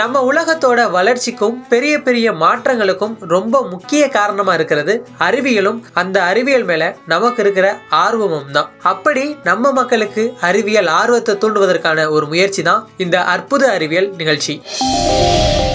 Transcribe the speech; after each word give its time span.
நம்ம 0.00 0.20
உலகத்தோட 0.32 0.90
வளர்ச்சிக்கும் 0.90 1.56
பெரிய 1.68 1.94
பெரிய 1.98 2.32
மாற்றங்களுக்கும் 2.32 3.14
ரொம்ப 3.34 3.66
முக்கிய 3.70 4.08
காரணமா 4.08 4.52
இருக்கிறது 4.54 5.06
அறிவியலும். 5.18 5.80
அந்த 5.92 6.22
அறிவியல் 6.22 6.64
மேல 6.64 6.96
நமக்கு 7.06 7.42
இருக்கிற 7.42 7.66
ஆர்வமும் 7.90 8.52
தான். 8.52 8.70
அப்படி 8.82 9.36
நம்ம 9.44 9.72
மக்களுக்கு 9.72 10.34
அறிவியல் 10.40 10.86
ஆர்வத்தை 10.86 11.34
தூண்டுவதற்கான 11.34 12.08
ஒரு 12.10 12.26
முயற்சி 12.26 12.62
தான் 12.62 12.88
இந்த 12.96 13.24
அற்புத 13.24 13.70
அறிவியல் 13.70 14.08
நிகழ்ச்சி. 14.16 14.62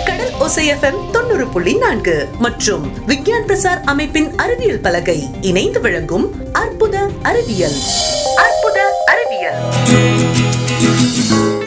கடல் 0.06 0.34
ஒசைஎஃப்எம் 0.40 1.12
தொண்ணூறு 1.12 1.48
புள்ளி 1.48 1.74
நான்கு 1.78 2.28
மற்றும் 2.40 2.86
விக்யான் 3.08 3.48
பிரசார் 3.48 3.84
அமைப்பின் 3.84 4.36
அறிவியல் 4.36 4.80
பலகை 4.80 5.20
இணைந்து 5.42 5.82
வழங்கும் 5.82 6.28
அற்புத 6.54 7.10
அறிவியல். 7.24 7.78
அற்புத 8.36 8.80
அறிவியல். 9.06 9.62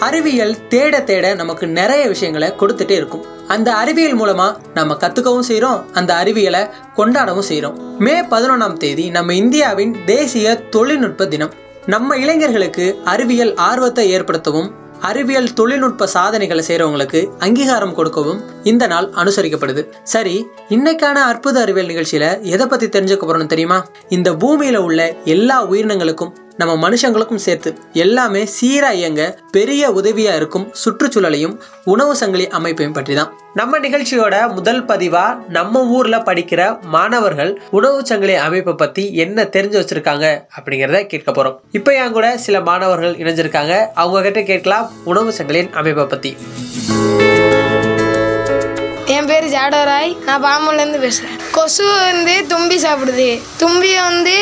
அறிவியல் 0.07 0.69
தேட 0.69 1.01
தேட 1.03 1.35
நமக்கு 1.35 1.67
நிறைய 1.67 2.03
விஷயங்களை 2.07 2.49
கொடுத்துட்டே 2.49 2.91
இருக்கும். 2.91 3.25
அந்த 3.49 3.75
அறிவியல் 3.75 4.19
மூலமா 4.21 4.47
நம்ம 4.75 4.95
கத்துக்கவும் 4.95 5.47
செய்யறோம் 5.49 5.81
அந்த 5.93 6.15
அறிவியலை 6.15 6.61
கொண்டாடவும் 6.97 7.49
செய்யறோம் 7.49 7.79
மே 7.99 8.15
பதினொன்றாம் 8.23 8.77
தேதி 8.77 9.11
நம்ம 9.11 9.35
இந்தியாவின் 9.35 9.95
தேசிய 10.07 10.55
தொழில்நுட்ப 10.75 11.27
தினம். 11.27 11.53
நம்ம 11.87 12.17
இளைஞர்களுக்கு 12.17 12.87
அறிவியல் 13.05 13.55
ஆர்வத்தை 13.55 14.05
ஏற்படுத்தவும் 14.17 14.71
அறிவியல் 15.01 15.53
தொழில்நுட்ப 15.53 16.07
சாதனைகளை 16.07 16.65
செய்கிறவங்களுக்கு 16.69 17.21
அங்கீகாரம் 17.39 17.95
கொடுக்கவும் 17.95 18.41
இந்த 18.63 18.87
நாள் 18.87 19.09
அனுசரிக்கப்படுது. 19.11 19.83
சரி 20.03 20.47
இன்னைக்கான 20.69 21.17
அற்புத 21.31 21.61
அறிவியல் 21.61 21.91
நிகழ்ச்சியில 21.93 22.41
எதை 22.41 22.67
பத்தி 22.67 22.87
தெரிஞ்சுக்க 22.87 23.27
போறோம்னு 23.27 23.47
தெரியுமா? 23.47 23.87
இந்த 24.09 24.33
பூமியில 24.33 24.77
உள்ள 24.77 25.15
எல்லா 25.25 25.69
உயிரினங்களுக்கும் 25.71 26.35
நம்ம 26.59 26.91
மனுஷங்களுக்கும் 26.91 27.35
சேர்த்து 27.35 27.75
எல்லாமே 27.93 28.45
சீராக 28.47 28.95
இயங்க 28.95 29.39
பெரிய 29.51 29.91
உதவியாக 29.91 30.37
இருக்கும் 30.37 30.73
சுற்றுச்சூழலையும் 30.85 31.55
உணவு 31.85 32.17
சங்கிலி 32.17 32.49
அமைப்பையும் 32.49 32.93
பற்றி 32.93 33.15
தான் 33.15 33.33
நம்ம 33.55 33.79
நிகழ்ச்சியோட 33.79 34.55
முதல் 34.55 34.85
பதிவாக 34.85 35.37
நம்ம 35.49 35.85
ஊரில் 35.87 36.19
படிக்கிற 36.19 36.81
மாணவர்கள் 36.81 37.61
உணவு 37.71 38.07
சங்கிலி 38.07 38.35
அமைப்பை 38.35 38.75
பற்றி 38.75 39.15
என்ன 39.15 39.43
தெரிஞ்சு 39.43 39.79
வச்சிருக்காங்க 39.81 40.27
அப்படிங்கிறத 40.59 41.07
கேட்க 41.07 41.33
போகிறோம் 41.33 41.61
இப்போ 41.71 41.95
என் 41.95 42.13
கூட 42.13 42.39
சில 42.39 42.61
மாணவர்கள் 42.61 43.15
இணைஞ்சிருக்காங்க. 43.15 43.87
அவங்க 43.95 44.23
கிட்ட 44.23 44.43
கேட்கலாம் 44.43 44.91
உணவு 45.05 45.31
சங்கிலியின் 45.31 45.73
அமைப்பை 45.73 46.05
பற்றி 46.05 46.37
ராய் 49.71 50.17
நான் 50.27 50.45
பாம்பூர்லேருந்து 50.45 51.01
பேசுகிறேன் 51.05 51.37
கொசு 51.53 51.85
வந்து 52.05 52.35
தும்பி 52.47 52.77
சாப்பிடுது. 52.83 53.29
தும்பி 53.57 53.91
வந்து 53.97 54.37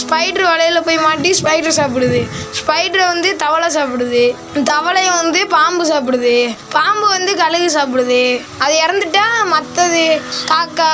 ஸ்பைடர் 0.00 0.42
வலையில் 0.42 0.82
போய் 0.82 0.98
மாட்டி 0.98 1.30
ஸ்பைடர் 1.40 1.78
சாப்பிடுது. 1.80 2.20
ஸ்பைடரை 2.58 3.06
வந்து 3.12 3.36
தவளை 3.36 3.68
சாப்பிடுது. 3.76 4.24
தவளை 4.64 5.04
வந்து 5.08 5.46
பாம்பு 5.46 5.84
சாப்பிடுது. 5.92 6.56
பாம்பு 6.70 7.06
வந்து 7.08 7.36
கழுகு 7.36 7.70
சாப்பிடுது. 7.78 8.22
அது 8.58 8.74
இறந்துட்டா 8.86 9.26
மற்றது 9.54 10.20
காக்கா 10.52 10.90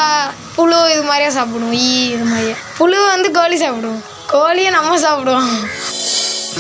புழு 0.56 0.92
இது 0.92 1.03
மாதிரியா 1.03 1.30
சாப்பிடும். 1.30 1.73
ஈ 1.73 2.08
இது 2.14 2.25
மாதிரியே. 2.25 2.55
புழு 2.78 3.06
வந்து 3.06 3.30
கோழி 3.30 3.56
சாப்பிடும். 3.56 4.03
கோழியை 4.27 4.70
நம்ம 4.70 4.98
சாப்பிடுவோம். 4.98 5.53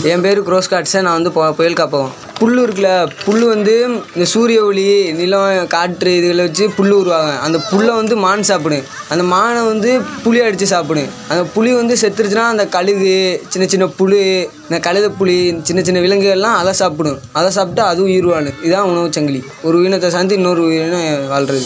என் 0.02 0.20
பேர் 0.20 0.46
குரோஸ் 0.48 0.72
காட்ஸை. 0.72 1.00
நான் 1.00 1.22
வந்து 1.22 1.32
புயல் 1.32 1.80
காப்போம் 1.80 2.12
புல் 2.42 2.56
இருக்குல்ல 2.62 2.90
புல் 3.24 3.42
வந்து 3.50 3.74
இந்த 4.14 4.24
சூரிய 4.32 4.60
ஒளி 4.68 4.84
நிலம் 5.18 5.68
காற்று 5.74 6.12
இதுகளை 6.20 6.44
வச்சு 6.46 6.64
புல் 6.78 6.94
உருவாங்க 7.00 7.32
அந்த 7.46 7.58
புல்லை 7.68 7.92
வந்து 7.98 8.14
மான் 8.24 8.42
சாப்பிடும். 8.48 8.86
அந்த 9.12 9.24
மானை 9.32 9.60
வந்து 9.72 9.90
புளி 10.24 10.38
அடித்து 10.46 10.66
சாப்பிடும். 10.72 11.12
அந்த 11.32 11.42
புளி 11.54 11.70
வந்து 11.80 11.96
செத்துருச்சுன்னா 12.02 12.46
அந்த 12.54 12.64
கழுகு 12.76 13.12
சின்ன 13.52 13.68
சின்ன 13.74 13.86
புழு 13.98 14.20
இந்த 14.66 14.80
கழுத 14.88 15.10
புளி 15.20 15.36
சின்ன 15.68 15.82
சின்ன 15.88 16.02
விலங்குகள்லாம் 16.06 16.58
அதை 16.62 16.72
சாப்பிடும். 16.82 17.20
அதை 17.38 17.50
சாப்பிட்டா 17.58 17.86
அதுவும் 17.92 18.10
உயிர் 18.12 18.28
வாழும் 18.32 18.58
இதுதான் 18.64 18.90
உணவு 18.90 19.14
சங்கிலி. 19.18 19.42
ஒரு 19.66 19.76
உயிரினத்தை 19.82 20.10
சார்ந்து 20.16 20.38
இன்னொரு 20.40 20.64
உயிரினம் 20.70 21.30
வாழ்றது. 21.34 21.62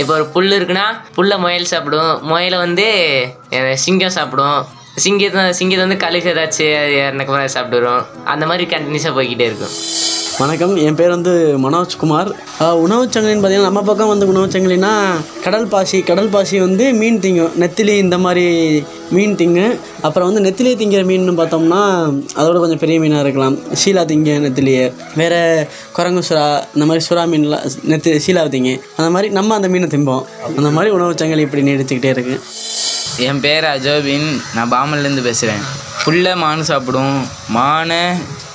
இப்போ 0.00 0.12
ஒரு 0.18 0.26
புல் 0.34 0.50
இருக்குன்னா 0.58 0.88
புல்லை 1.18 1.38
முயல் 1.44 1.70
சாப்பிடும். 1.74 2.12
முயலை 2.32 2.58
வந்து 2.66 2.88
சிங்கம் 3.84 4.16
சாப்பிடும். 4.18 4.60
சிங்கத்தை 5.04 5.42
சிங்கத்தை 5.58 5.84
வந்து 5.86 6.02
கழுகு 6.04 6.30
ஏதாச்சும் 6.34 6.74
எனக்கு 7.08 7.32
மாதிரி 7.34 7.52
சாப்பிட்டு 7.54 7.78
வரும் 7.78 8.04
அந்த 8.32 8.44
மாதிரி 8.50 8.64
கண்டினியூஸாக 8.74 9.12
போய்கிட்டே 9.18 9.46
இருக்கும். 9.50 9.74
வணக்கம் 10.40 10.74
என் 10.84 10.96
பேர் 10.98 11.12
வந்து 11.14 11.32
மனோஜ்குமார் 11.62 11.98
குமார். 12.00 12.28
உணவுச் 12.82 13.14
சங்கிலின்னு 13.14 13.42
பார்த்தீங்கன்னா 13.42 13.68
நம்ம 13.68 13.80
பக்கம் 13.88 14.10
வந்து 14.12 14.26
உணவுச் 14.32 14.54
சங்கிலினா 14.54 14.90
கடல் 15.44 15.66
பாசி 15.72 15.98
கடல் 16.10 16.30
பாசி 16.34 16.56
வந்து 16.64 16.84
மீன் 17.00 17.18
திங்கும் 17.24 17.54
நெத்திலி 17.62 17.94
இந்த 18.04 18.16
மாதிரி 18.24 18.44
மீன் 19.16 19.34
திங்கு. 19.40 19.66
அப்புறம் 20.06 20.28
வந்து 20.30 20.42
நெத்திலி 20.46 20.72
திங்கிற 20.82 21.02
மீன் 21.10 21.26
பார்த்தோம்னா 21.40 21.82
அதோட 22.40 22.56
கொஞ்சம் 22.64 22.82
பெரிய 22.84 22.98
மீனாக 23.04 23.24
இருக்கலாம். 23.26 23.56
சீலா 23.82 24.04
திங்க 24.12 24.36
நெத்திலியை 24.46 24.84
வேறு 25.20 25.40
குரங்கு 25.98 26.22
சுறா 26.30 26.46
இந்த 26.76 26.86
மாதிரி 26.90 27.04
சுறா 27.08 27.24
மீன்லாம் 27.32 27.64
நெத்தி 27.92 28.12
சீலா 28.26 28.44
திங்க. 28.56 28.72
அந்த 28.98 29.08
மாதிரி 29.16 29.30
நம்ம 29.38 29.56
அந்த 29.60 29.70
மீனை 29.74 29.90
திம்போம். 29.96 30.24
அந்த 30.58 30.70
மாதிரி 30.78 30.92
உணவுச் 30.98 31.22
சங்கிலி 31.24 31.46
இப்படி 31.48 31.64
நீடிச்சுக்கிட்டே 31.70 32.12
இருக்குது 32.16 32.38
என் 33.26 33.40
பேர் 33.44 33.64
அஜோபின். 33.72 34.26
நான் 34.56 34.72
பாமன்லேருந்து 34.72 35.22
பேசுகிறேன் 35.26 35.62
புல்லை 36.02 36.32
மான் 36.42 36.60
சாப்பிடும். 36.68 37.16
மானை 37.54 38.02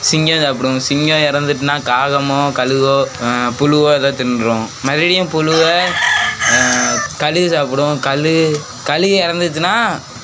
சிங்கம் 0.09 0.43
சாப்பிடும். 0.43 0.77
சிங்கம் 0.85 1.25
இறந்துட்டுனா 1.29 1.75
காகமோ 1.89 2.37
கழுகோ 2.59 2.95
புழுவோ 3.59 3.89
ஏதோ 3.97 4.11
தின்றுடும் 4.19 4.63
மறுபடியும் 4.87 5.31
புழுவை 5.33 5.75
கழுகு 7.23 7.49
சாப்பிடும். 7.55 7.95
கழு 8.07 8.35
கழுகு 8.89 9.17
இறந்துச்சுன்னா 9.25 9.73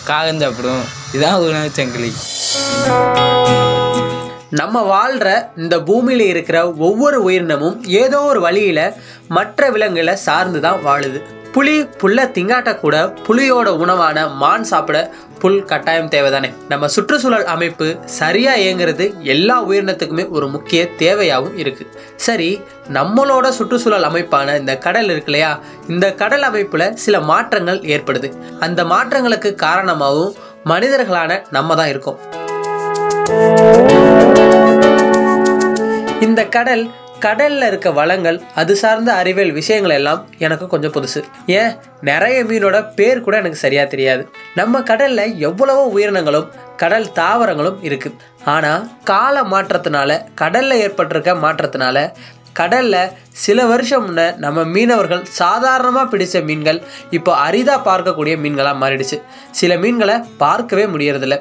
காகம் 0.10 0.42
சாப்பிடும். 0.44 0.84
இதுதான் 1.14 1.42
உணவு 1.48 1.72
சங்கிலி. 1.80 2.12
நம்ம 4.60 4.78
வாழ்கிற 4.94 5.32
இந்த 5.64 5.76
பூமியில் 5.90 6.26
இருக்கிற 6.34 6.60
ஒவ்வொரு 6.88 7.18
உயிரினமும் 7.28 7.76
ஏதோ 8.04 8.22
ஒரு 8.32 8.40
வழியில் 8.48 8.86
மற்ற 9.38 9.70
விலங்குகளை 9.76 10.16
சார்ந்து 10.28 10.62
தான் 10.68 10.82
வாழுது. 10.88 11.20
புலி 11.54 11.84
புல்ல 12.02 12.26
திங்காட்ட 12.26 12.80
கூட 12.80 13.14
புலியோட 13.28 13.68
உணவான 13.84 14.28
மான் 14.28 14.64
சாப்பிட 14.64 15.12
புல் 15.40 15.66
கட்டாயம் 15.66 16.10
தேவைதானே. 16.10 16.54
நம்ம 16.70 16.88
சுற்றுச்சூழல் 16.88 17.46
அமைப்பு 17.46 17.98
சரியா 18.06 18.54
இயங்குறது 18.56 19.06
எல்லா 19.24 19.68
உயிரினத்துக்குமே 19.68 20.30
ஒரு 20.30 20.48
முக்கிய 20.48 20.90
தேவையாகவும் 20.98 21.58
இருக்கு. 21.58 21.88
சரி 22.16 22.62
நம்மளோட 22.94 23.50
சுற்றுச்சூழல் 23.50 24.04
அமைப்பான 24.04 24.58
இந்த 24.60 24.78
கடல் 24.78 25.06
இருக்கு 25.06 25.32
இல்லையா? 25.32 25.60
இந்த 25.88 26.14
கடல் 26.14 26.42
அமைப்புல 26.42 26.94
சில 26.94 27.20
மாற்றங்கள் 27.20 27.80
ஏற்படுது. 27.80 28.32
அந்த 28.60 28.84
மாற்றங்களுக்கு 28.84 29.56
காரணமாகவும் 29.56 30.36
மனிதர்களான 30.66 31.42
நம்ம 31.52 31.76
தான் 31.76 31.88
இருக்கோம். 31.88 32.20
இந்த 36.22 36.46
கடல் 36.46 36.92
கடல்ல 37.20 37.68
இருக்க 37.68 37.92
வளங்கள் 37.92 38.42
அது 38.56 38.76
சார்ந்த 38.76 39.14
அறிவியல் 39.14 39.52
விஷயங்கள் 39.52 39.92
எல்லாம் 39.92 40.26
எனக்கு 40.38 40.68
கொஞ்சம் 40.68 40.92
புதுசு. 40.92 41.24
ஏன்? 41.46 41.76
நிறைய 42.02 42.44
மீனோட 42.44 42.94
பேர் 42.96 43.22
கூட 43.22 43.38
எனக்கு 43.38 43.58
சரியா 43.58 43.84
தெரியாது. 43.84 44.30
நம்ம 44.56 44.80
கடல்ல 44.80 45.38
எவ்வளவோ 45.38 45.86
உயிரினங்களும் 45.86 46.52
கடல் 46.78 47.12
தாவரங்களும் 47.12 47.84
இருக்கு. 47.84 48.16
ஆனா 48.46 48.88
கால 49.04 49.42
மாற்றத்தினால 49.42 50.26
கடல்ல 50.42 50.72
ஏற்பட்டிருக்க 50.72 51.34
மாற்றத்தினால 51.34 52.12
கடல்ல 52.60 53.12
சில 53.32 53.66
வருஷம் 53.66 54.06
முன்ன 54.06 54.38
நம்ம 54.38 54.64
மீனவர்கள் 54.64 55.26
சாதாரணமாக 55.26 56.08
பிடித்த 56.08 56.40
மீன்கள் 56.40 56.82
இப்போ 57.10 57.36
அரிதாக 57.36 57.92
பார்க்கக்கூடிய 57.92 58.36
மீன்களாக 58.46 58.82
மாறிடுச்சு. 58.82 59.22
சில 59.52 59.78
மீன்களை 59.78 60.16
பார்க்கவே 60.38 60.86
முடியறதில்ல. 60.86 61.38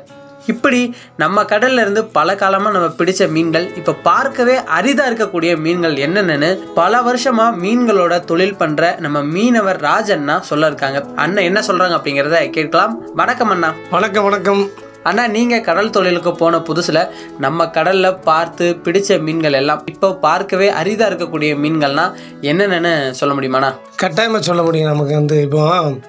இப்படி 0.49 0.81
நம்ம 1.17 1.43
கடல்ல 1.43 1.81
இருந்து 1.81 2.05
பல 2.05 2.35
காலமா 2.35 2.71
நம்ம 2.71 2.89
பிடிச்ச 2.99 3.31
மீன்கள் 3.31 3.77
இப்ப 3.77 3.93
பார்க்கவே 3.93 4.57
அரிதா 4.79 5.05
இருக்கக்கூடிய 5.11 5.61
மீன்கள் 5.61 5.95
என்னென்னு 5.97 6.51
பல 6.75 7.01
வருஷமா 7.01 7.47
மீன்களோட 7.63 8.25
தொழில் 8.25 8.57
பண்ற 8.57 8.97
நம்ம 8.99 9.23
மீனவர் 9.23 9.81
ராஜண்ணா 9.81 10.41
சொல்ல 10.41 10.67
இருக்காங்க 10.67 11.05
அண்ணா 11.17 11.43
என்ன 11.43 11.61
சொல்றாங்க 11.61 11.97
அப்படிங்கிறத 11.99 12.51
கேட்கலாம். 12.51 13.03
வணக்கம் 13.15 13.51
அண்ணா. 13.51 13.73
வணக்கம் 13.91 14.25
வணக்கம். 14.25 14.63
அண்ணா 15.03 15.27
நீங்க 15.27 15.61
கடல் 15.61 15.91
தொழிலுக்கு 15.91 16.33
போன 16.33 16.57
புதுசுல 16.59 17.09
நம்ம 17.39 17.65
கடல்ல 17.65 18.19
பார்த்து 18.23 18.81
பிடிச்ச 18.85 19.21
மீன்கள் 19.23 19.53
எல்லாம் 19.53 19.83
இப்போ 19.87 20.15
பார்க்கவே 20.15 20.71
அரிதா 20.71 21.07
இருக்கக்கூடிய 21.11 21.53
மீன்கள்னா 21.65 22.05
என்னென்னு 22.43 23.11
சொல்ல 23.11 23.35
முடியுமாண்ணா 23.35 23.71
கட்டாயமாக 23.97 24.43
சொல்ல 24.43 24.63
முடியும் 24.63 24.91
நமக்கு 24.91 25.15
வந்து. 25.15 25.41
இப்போ 25.41 25.63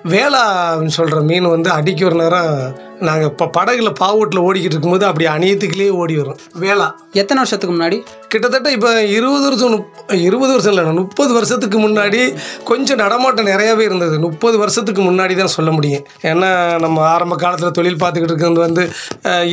வேளான்னு 0.10 0.96
சொல்கிற 0.98 1.20
மீன் 1.22 1.48
வந்து 1.48 1.70
அடிக்க 1.70 2.06
ஒரு 2.06 2.16
நேரம் 2.16 2.88
நாங்கள் 3.08 3.30
இப்போ 3.32 3.46
படகுல 3.58 3.90
பாவூட்டில் 4.00 4.44
ஓடிக்கிட்டு 4.48 4.76
இருக்கும்போது 4.76 5.06
அப்படி 5.10 5.26
அணியத்துக்குள்ளே 5.34 5.90
ஓடி 6.02 6.16
வரும். 6.20 6.38
வேளா 6.64 6.88
எத்தனை 7.22 7.40
வருஷத்துக்கு 7.42 7.74
முன்னாடி? 7.76 7.98
கிட்டத்தட்ட 8.32 8.72
இப்போ 8.78 8.90
இருபது 9.18 9.44
வருஷம் 9.48 9.72
முப் 9.76 10.00
இருபது 10.28 10.52
வருஷம் 10.54 10.74
இல்லை 10.74 10.94
முப்பது 11.00 11.32
வருஷத்துக்கு 11.38 11.78
முன்னாடி 11.86 12.20
கொஞ்சம் 12.70 13.00
நடமாட்டம் 13.04 13.50
நிறையாவே 13.52 13.84
இருந்தது. 13.90 14.16
முப்பது 14.26 14.58
வருஷத்துக்கு 14.64 15.02
முன்னாடி 15.10 15.36
தான் 15.42 15.54
சொல்ல 15.56 15.72
முடியும். 15.78 16.04
ஏன்னா 16.32 16.50
நம்ம 16.86 17.06
ஆரம்ப 17.14 17.38
காலத்தில் 17.44 17.76
தொழில் 17.80 18.00
பார்த்துக்கிட்டு 18.04 18.34
இருக்கிறது 18.34 18.66
வந்து 18.68 18.86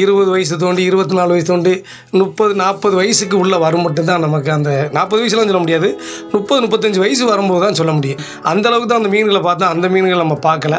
இருபது 0.03 0.31
வயசு 0.35 0.59
தோண்டி 0.65 0.83
இருபத்தி 0.91 1.17
நாலு 1.21 1.33
வயசு 1.35 1.49
தோண்டி 1.53 1.75
முப்பது 2.23 2.55
நாற்பது 2.63 2.97
வயசுக்கு 3.01 3.39
உள்ள 3.45 3.57
வரும் 3.67 3.87
மட்டும்தான் 3.89 4.25
நமக்கு 4.27 4.53
அந்த 4.59 4.73
நாற்பது 4.99 5.23
வயசுலாம் 5.23 5.51
சொல்ல 5.53 5.63
முடியாது. 5.67 5.91
முப்பது 6.35 6.61
முப்பத்தஞ்சு 6.67 7.03
வயசு 7.05 7.25
வரும்போது 7.33 7.65
தான் 7.67 7.79
சொல்ல 7.83 7.93
முடியும். 7.93 8.23
அந்த 8.53 8.67
அளவுக்கு 8.69 8.91
தான் 8.93 9.03
அந்த 9.03 9.13
மீன்களை 9.15 9.43
பார்த்தா 9.49 9.73
அந்த 9.77 9.89
மீன்களை 9.95 10.21
நம்ம 10.25 10.39
பார்க்கல. 10.49 10.77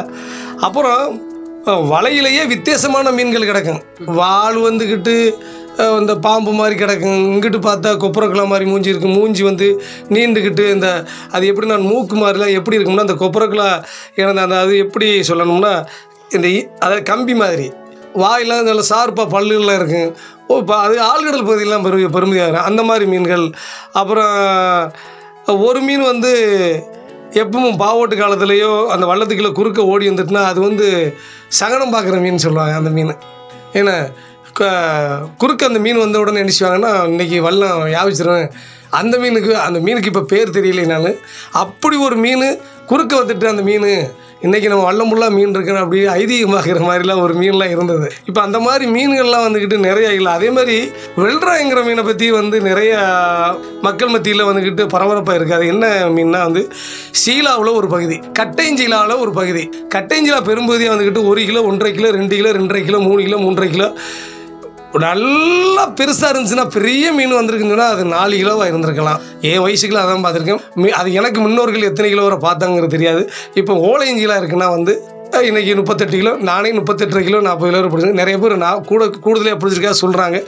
அப்புறம் 0.66 1.02
வலையிலேயே 1.72 2.46
வித்தியாசமான 2.46 3.10
மீன்கள் 3.10 3.44
கிடக்கும். 3.44 3.82
வால் 4.06 4.58
வந்துக்கிட்டு 4.58 5.32
அந்த 5.76 5.98
இந்த 5.98 6.16
பாம்பு 6.16 6.52
மாதிரி 6.52 6.76
கிடக்கும். 6.76 7.18
இங்கிட்டு 7.28 7.56
பார்த்தா 7.56 7.90
கொப்பரக்குளா 7.96 8.46
மாதிரி 8.46 8.70
மூஞ்சி 8.70 8.90
இருக்கும் 8.90 9.12
மூஞ்சி 9.12 9.42
வந்து 9.42 9.82
நீண்டுக்கிட்டு 10.08 10.70
இந்த 10.70 11.04
அது 11.30 11.46
எப்படி 11.46 11.66
நான் 11.66 11.80
மூக்கு 11.80 12.16
மாதிரிலாம் 12.16 12.52
எப்படி 12.52 12.78
இருக்கும்னா 12.78 13.00
அந்த 13.00 13.14
கொப்பரக்குளா 13.14 13.82
எனக்கு 14.14 14.40
அந்த 14.40 14.58
அது 14.58 14.78
எப்படி 14.78 15.20
சொல்லணும்னா 15.20 15.86
இந்த 16.30 16.48
இ- 16.48 16.68
அதாவது 16.78 17.02
கம்பி 17.02 17.34
மாதிரி. 17.34 17.72
வாயெல்லாம் 18.12 18.62
நல்ல 18.62 18.82
சார்பாக 18.82 19.40
பல்லுலாம் 19.40 19.74
இருக்கும் 19.74 20.16
ஓ 20.46 20.58
இப்போ 20.58 20.76
அது 20.76 20.98
ஆழ்கடல் 21.02 21.44
பகுதியெல்லாம் 21.44 21.82
பெரு 21.82 21.96
பெருமதியாக 21.96 22.46
இருக்கும் 22.46 22.64
அந்த 22.64 22.82
மாதிரி 22.82 23.06
மீன்கள். 23.06 23.50
அப்புறம் 23.92 24.92
ஒரு 25.46 25.80
மீன் 25.80 26.02
வந்து 26.02 26.32
எப்பவும் 27.32 27.76
பாவோட்டு 27.76 28.14
காலத்துலேயோ 28.14 28.86
அந்த 28.86 29.06
வள்ளத்துக்குள்ளே 29.06 29.52
குறுக்க 29.52 29.84
ஓடி 29.84 30.08
வந்துட்டுனா 30.10 30.44
அது 30.44 30.60
வந்து 30.60 31.16
சகனம் 31.48 31.94
பார்க்குற 31.94 32.20
மீன் 32.20 32.38
சொல்லுவாங்க 32.38 32.74
அந்த 32.74 32.90
மீன். 32.90 33.14
ஏன்னா 33.72 34.10
குறுக்க 35.38 35.66
அந்த 35.66 35.78
மீன் 35.78 35.98
வந்த 35.98 36.18
உடனே 36.18 36.42
நினச்சிவாங்கன்னா 36.42 37.08
இன்றைக்கி 37.08 37.40
வல்லம் 37.40 37.92
யாபிச்சிருவேன் 37.92 38.50
அந்த 38.90 39.18
மீனுக்கு 39.18 39.52
அந்த 39.52 39.78
மீனுக்கு 39.80 40.06
இப்போ 40.06 40.20
பேர் 40.20 40.50
தெரியலைனாலும் 40.50 41.18
அப்படி 41.52 41.96
ஒரு 41.96 42.16
மீன் 42.16 42.58
குறுக்க 42.86 43.24
வந்துட்டு 43.24 43.44
அந்த 43.44 43.62
மீன் 43.62 44.12
இன்றைக்கி 44.46 44.66
நம்ம 44.70 44.82
வல்லம் 44.88 45.08
ஃபுல்லாக 45.10 45.34
மீன் 45.36 45.54
இருக்குன்னு 45.54 45.80
அப்படி 45.84 46.00
ஐதீகமாகிற 46.20 46.80
மாதிரிலாம் 46.88 47.22
ஒரு 47.22 47.34
மீன்லாம் 47.38 47.72
இருந்தது. 47.74 48.08
இப்போ 48.28 48.40
அந்த 48.46 48.58
மாதிரி 48.66 48.84
மீன்கள்லாம் 48.96 49.44
வந்துக்கிட்டு 49.46 49.78
நிறைய 49.86 50.08
இல்லை. 50.18 50.32
அதே 50.38 50.48
மாதிரி 50.56 50.76
வெள்ராங்கிற 51.22 51.80
மீனை 51.88 52.02
பற்றி 52.08 52.26
வந்து 52.36 52.56
நிறைய 52.68 52.92
மக்கள் 53.86 54.12
மத்தியில் 54.14 54.46
வந்துக்கிட்டு 54.50 54.86
பரபரப்பாக 54.94 55.38
இருக்குது 55.38 55.58
அது 55.58 55.72
என்ன 55.74 55.86
மீன்னா 56.16 56.42
வந்து 56.48 56.62
சீலாவில் 57.22 57.72
ஒரு 57.80 57.90
பகுதி 57.94 58.18
கட்டைஞ்சீலாவில் 58.40 59.20
ஒரு 59.24 59.34
பகுதி. 59.40 59.64
கட்டைஞ்சீலா 59.96 60.40
பெரும்பகுதியாக 60.50 60.94
வந்துக்கிட்டு 60.94 61.28
ஒரு 61.32 61.44
கிலோ 61.50 61.62
ஒன்றரை 61.72 61.92
கிலோ 61.98 62.10
ரெண்டு 62.20 62.36
கிலோ 62.40 62.52
ரெண்டரை 62.60 62.84
கிலோ 62.88 63.00
மூணு 63.08 63.20
கிலோ 63.28 63.40
மூன்றரை 63.46 63.70
கிலோ 63.76 63.88
நல்லா 64.92 65.92
பெருசாக 66.00 66.30
இருந்துச்சுன்னா 66.32 66.70
பெரிய 66.70 67.12
மீன் 67.12 67.34
வந்திருக்குன்னு 67.34 67.74
சொன்னால் 67.74 67.92
அது 67.92 68.04
நாலு 68.04 68.36
கிலோவாக 68.36 68.70
இருந்திருக்கலாம். 68.70 69.20
என் 69.40 69.60
வயசுக்குள்ள 69.64 70.00
அதான் 70.04 70.24
பார்த்துருக்கேன். 70.24 70.60
மீ 70.74 70.88
அது 70.88 71.12
எனக்கு 71.12 71.40
முன்னோர்கள் 71.40 71.82
எத்தனை 71.82 72.10
கிலோ 72.10 72.22
வரை 72.22 72.38
பார்த்தாங்கிறது 72.48 72.86
தெரியாது. 72.86 73.30
இப்போ 73.54 73.74
ஓலையஞ்சிலாம் 73.74 74.40
இருக்குன்னா 74.40 74.68
வந்து 74.68 75.02
அஹ், 75.38 75.46
இன்னைக்கு 75.48 75.72
முப்பத்தெட்டு 75.78 76.16
கிலோ 76.16 76.30
நானே 76.46 76.68
முப்பத்தெட்டு 76.76 77.20
கிலோ 77.26 77.38
நாற்பது 77.40 77.68
கிலோ 77.70 77.80
பிடிச்சிருக்கேன் 77.82 78.20
நிறைய 78.20 78.36
பேர் 78.38 78.54
நான் 78.62 78.86
கூட 78.86 79.02
கூடுதலாக 79.24 79.56
பிடிச்சிருக்கா 79.56 79.92
சொல்கிறாங்க 80.00 80.38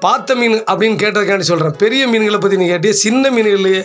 பார்த்த 0.00 0.34
மீன் 0.34 0.56
அப்படின்னு 0.70 0.96
கேட்டதுக்காண்டி 1.00 1.46
சொல்கிறேன் 1.48 1.74
பெரிய 1.80 2.02
மீன்களை 2.06 2.38
பற்றி 2.38 2.58
நீ 2.60 2.66
கேட்டியே? 2.68 2.94
சின்ன 3.02 3.30
மீன்கள்லையே 3.30 3.80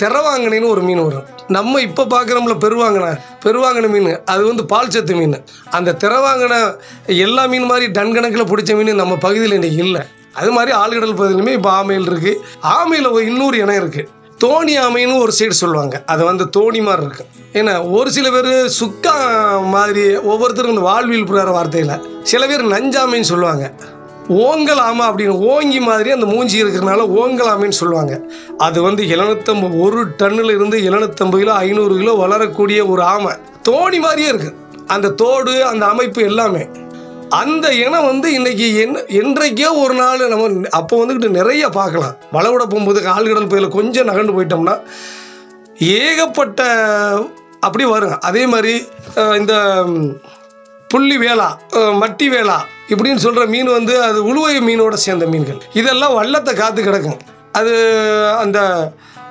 திறவாங்கனைன்னு 0.00 0.68
ஒரு 0.68 0.82
மீன் 0.82 1.02
வரும். 1.02 1.24
நம்ம 1.48 1.80
இப்போ 1.80 2.04
பார்க்குறோம்ல 2.06 2.54
பெருவாங்கனை. 2.62 3.10
பெருவாங்கனை 3.44 3.88
மீன் 3.88 4.08
அது 4.26 4.42
வந்து 4.46 4.64
பால் 4.66 4.92
சத்து 4.92 5.16
மீன். 5.16 5.36
அந்த 5.70 5.96
திறவாங்கனை 6.02 6.60
எல்லா 7.20 7.44
மீன் 7.46 7.66
மாதிரி 7.66 7.88
டன் 7.92 8.14
கணக்கில் 8.14 8.50
பிடிச்ச 8.52 8.76
மீன் 8.78 8.94
நம்ம 8.96 9.18
பகுதியில் 9.18 9.58
இன்றைக்கி 9.58 9.82
இல்லை. 9.86 10.04
அது 10.34 10.50
மாதிரி 10.52 10.72
ஆழ்கடல் 10.76 11.18
பகுதியிலுமே 11.18 11.54
இப்போ 11.54 11.70
ஆமையில் 11.78 12.08
இருக்குது 12.08 12.40
ஆமையில் 12.72 13.12
ஒரு 13.12 13.24
இன்னொரு 13.26 13.56
இனம் 13.58 13.80
இருக்குது 13.80 14.08
தோணி 14.44 14.74
ஆமைன்னு 14.84 15.18
ஒரு 15.18 15.32
சைடு 15.38 15.50
சொல்லுவாங்க. 15.50 16.02
அது 16.06 16.24
வந்து 16.24 16.44
தோணி 16.56 16.82
மாதிரி 16.82 17.06
இருக்கு. 17.06 17.24
ஏன்னா 17.52 17.90
ஒரு 17.90 18.10
சில 18.12 18.30
பேர் 18.30 18.72
சுக்கா 18.80 19.14
மாதிரி 19.68 20.16
ஒவ்வொருத்தரும் 20.16 20.70
இந்த 20.70 20.82
வாழ்வியல் 20.82 21.28
புறார 21.30 21.50
வார்த்தையில் 21.56 22.22
சில 22.22 22.46
பேர் 22.46 22.64
நஞ்சாமைன்னு 22.64 23.30
சொல்லுவாங்க. 23.32 23.72
ஓங்கல் 24.28 24.80
ஆமை 24.88 25.06
அப்படின்னு 25.08 25.28
ஓங்கி 25.28 25.80
மாதிரி 25.80 26.10
அந்த 26.10 26.26
மூஞ்சி 26.26 26.62
இருக்கிறனால 26.64 27.00
ஓங்கல் 27.20 27.50
ஆமைன்னு 27.52 27.80
சொல்லுவாங்க. 27.82 28.14
அது 28.58 28.82
வந்து 28.82 29.02
எழுநூத்தம்பது 29.04 29.80
ஒரு 29.80 30.06
டன்னில் 30.16 30.54
இருந்து 30.54 30.78
எழுநூத்தம்பது 30.78 31.38
கிலோ 31.38 31.52
ஐநூறு 31.52 31.96
கிலோ 31.96 32.12
வளரக்கூடிய 32.12 32.86
ஒரு 32.86 33.02
ஆமை. 33.02 33.32
தோணி 33.68 33.98
மாதிரியே 34.00 34.30
இருக்குது 34.30 34.54
அந்த 34.86 35.08
தோடு 35.08 35.64
அந்த 35.64 35.86
அமைப்பு 35.86 36.22
எல்லாமே. 36.22 36.68
அந்த 37.38 37.66
இனம் 37.74 38.06
வந்து 38.06 38.28
இன்னைக்கு 38.32 38.66
என்ன 38.82 39.02
என்றைக்கோ 39.20 39.68
ஒரு 39.82 39.94
நாள் 39.94 40.22
நம்ம 40.28 40.68
அப்போ 40.78 40.94
வந்துக்கிட்டு 41.00 41.36
நிறைய 41.38 41.64
பார்க்கலாம். 41.68 42.14
வளவிட 42.32 42.62
போகும்போது 42.64 43.00
ஆழ்கடல் 43.14 43.48
பகுதியில் 43.50 43.76
கொஞ்சம் 43.76 44.08
நகர்ந்து 44.10 44.34
போயிட்டோம்னா 44.36 44.74
ஏகப்பட்ட 45.98 46.60
அப்படி 47.60 47.84
வரும் 47.84 48.16
அதே 48.20 48.42
மாதிரி 48.46 48.74
இந்த 49.38 49.54
புள்ளி 50.90 51.16
வேளா 51.18 51.48
மட்டி 52.02 52.26
வேளா 52.34 52.56
இப்படின்னு 52.88 53.24
சொல்கிற 53.26 53.44
மீன் 53.46 53.70
வந்து 53.70 53.94
அது 54.02 54.18
உழுவை 54.24 54.56
மீனோட 54.68 54.94
சேர்ந்த 55.04 55.26
மீன்கள். 55.26 55.60
இதெல்லாம் 55.72 56.14
வள்ளத்தை 56.14 56.54
காத்து 56.54 56.82
கிடக்கும் 56.82 57.20
அது 57.52 57.74
அந்த 58.38 58.58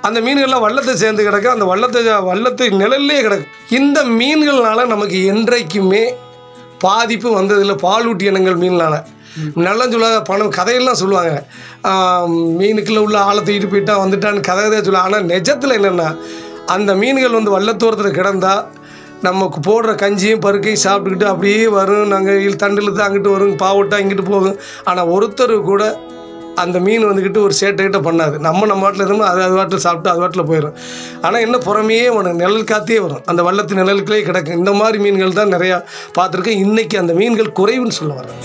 அந்த 0.02 0.20
மீன்கள்லாம் 0.22 0.66
வள்ளத்தை 0.66 0.94
சேர்ந்து 0.94 1.24
கிடக்கும் 1.24 1.52
அந்த 1.52 1.66
வள்ளத்தை 1.66 2.02
வள்ளத்தை 2.30 2.70
நிழல்லே 2.82 3.20
கிடக்கும் 3.22 3.54
இந்த 3.70 4.04
மீன்கள்னால 4.20 4.86
நமக்கு 4.88 5.26
என்றைக்குமே 5.26 6.04
பாதிப்பு 6.86 7.30
வந்ததில்ல. 7.40 7.76
பாலூட்டி 7.88 8.26
இனங்கள் 8.32 8.62
மீனால 8.64 8.98
நல்லா 9.66 9.86
சொல்லுவாங்க 9.94 10.20
பணம் 10.30 10.56
கதையெல்லாம் 10.58 11.00
சொல்லுவாங்க. 11.02 11.34
மீனுக்குள்ளே 12.60 13.02
உள்ள 13.06 13.18
ஆளை 13.28 13.42
தூக்கிட்டு 13.48 13.72
போயிட்டா 13.74 13.96
வந்துட்டான்னு 14.04 14.48
கதை 14.50 14.64
தான் 14.74 14.86
சொல்லுவாங்க. 14.88 15.10
ஆனால் 15.10 15.28
நிஜத்தில் 15.34 15.78
என்னென்னா 15.80 16.08
அந்த 16.76 16.92
மீன்கள் 17.02 17.38
வந்து 17.40 17.56
வள்ளத்தோரத்தில் 17.56 18.18
கிடந்தா 18.20 18.54
நமக்கு 19.28 19.60
போடுற 19.68 19.92
கஞ்சியும் 20.02 20.44
பருக்கையும் 20.46 20.84
சாப்பிட்டுக்கிட்டு 20.86 21.32
அப்படியே 21.32 21.64
வரும். 21.78 22.12
நாங்கள் 22.14 22.62
தண்டில் 22.64 22.92
தான் 22.98 23.08
அங்கிட்டு 23.08 23.34
வரும் 23.36 23.56
பாவட்டா 23.64 23.98
இங்கிட்டு 24.04 24.26
போகும். 24.34 24.58
ஆனால் 24.90 25.12
ஒருத்தர் 25.16 25.56
கூட 25.72 25.84
அந்த 26.64 26.78
மீன் 26.86 27.08
வந்துக்கிட்டு 27.10 27.42
ஒரு 27.46 27.56
சேட்டைகிட்ட 27.62 28.00
பண்ணாது. 28.08 28.36
நம்ம 28.48 28.66
நம்ம 28.72 28.84
வாட்டில் 28.86 29.06
இருந்தால் 29.08 29.32
அது 29.32 29.42
அது 29.48 29.58
வாட்டில் 29.60 29.84
சாப்பிட்டு 29.86 30.12
அது 30.14 30.22
வாட்டில் 30.24 30.48
போயிடும் 30.52 30.78
ஆனால் 31.26 31.44
என்ன 31.48 31.60
புறமையே 31.68 32.08
வரும் 32.18 32.40
நிழல் 32.44 32.70
காத்தே 32.72 33.00
வரும். 33.06 33.24
அந்த 33.32 33.44
வள்ளத்து 33.50 33.80
நிழலுக்குள்ளே 33.82 34.22
கிடக்கும் 34.30 34.60
இந்த 34.62 34.74
மாதிரி 34.82 35.00
மீன்கள் 35.06 35.40
தான் 35.42 35.54
நிறையா 35.56 35.80
பார்த்துருக்கேன். 36.20 36.64
இன்றைக்கி 36.68 36.98
அந்த 37.04 37.16
மீன்கள் 37.22 37.58
குறைவுன்னு 37.62 38.00
சொல்ல 38.02 38.14
வரேன் 38.22 38.38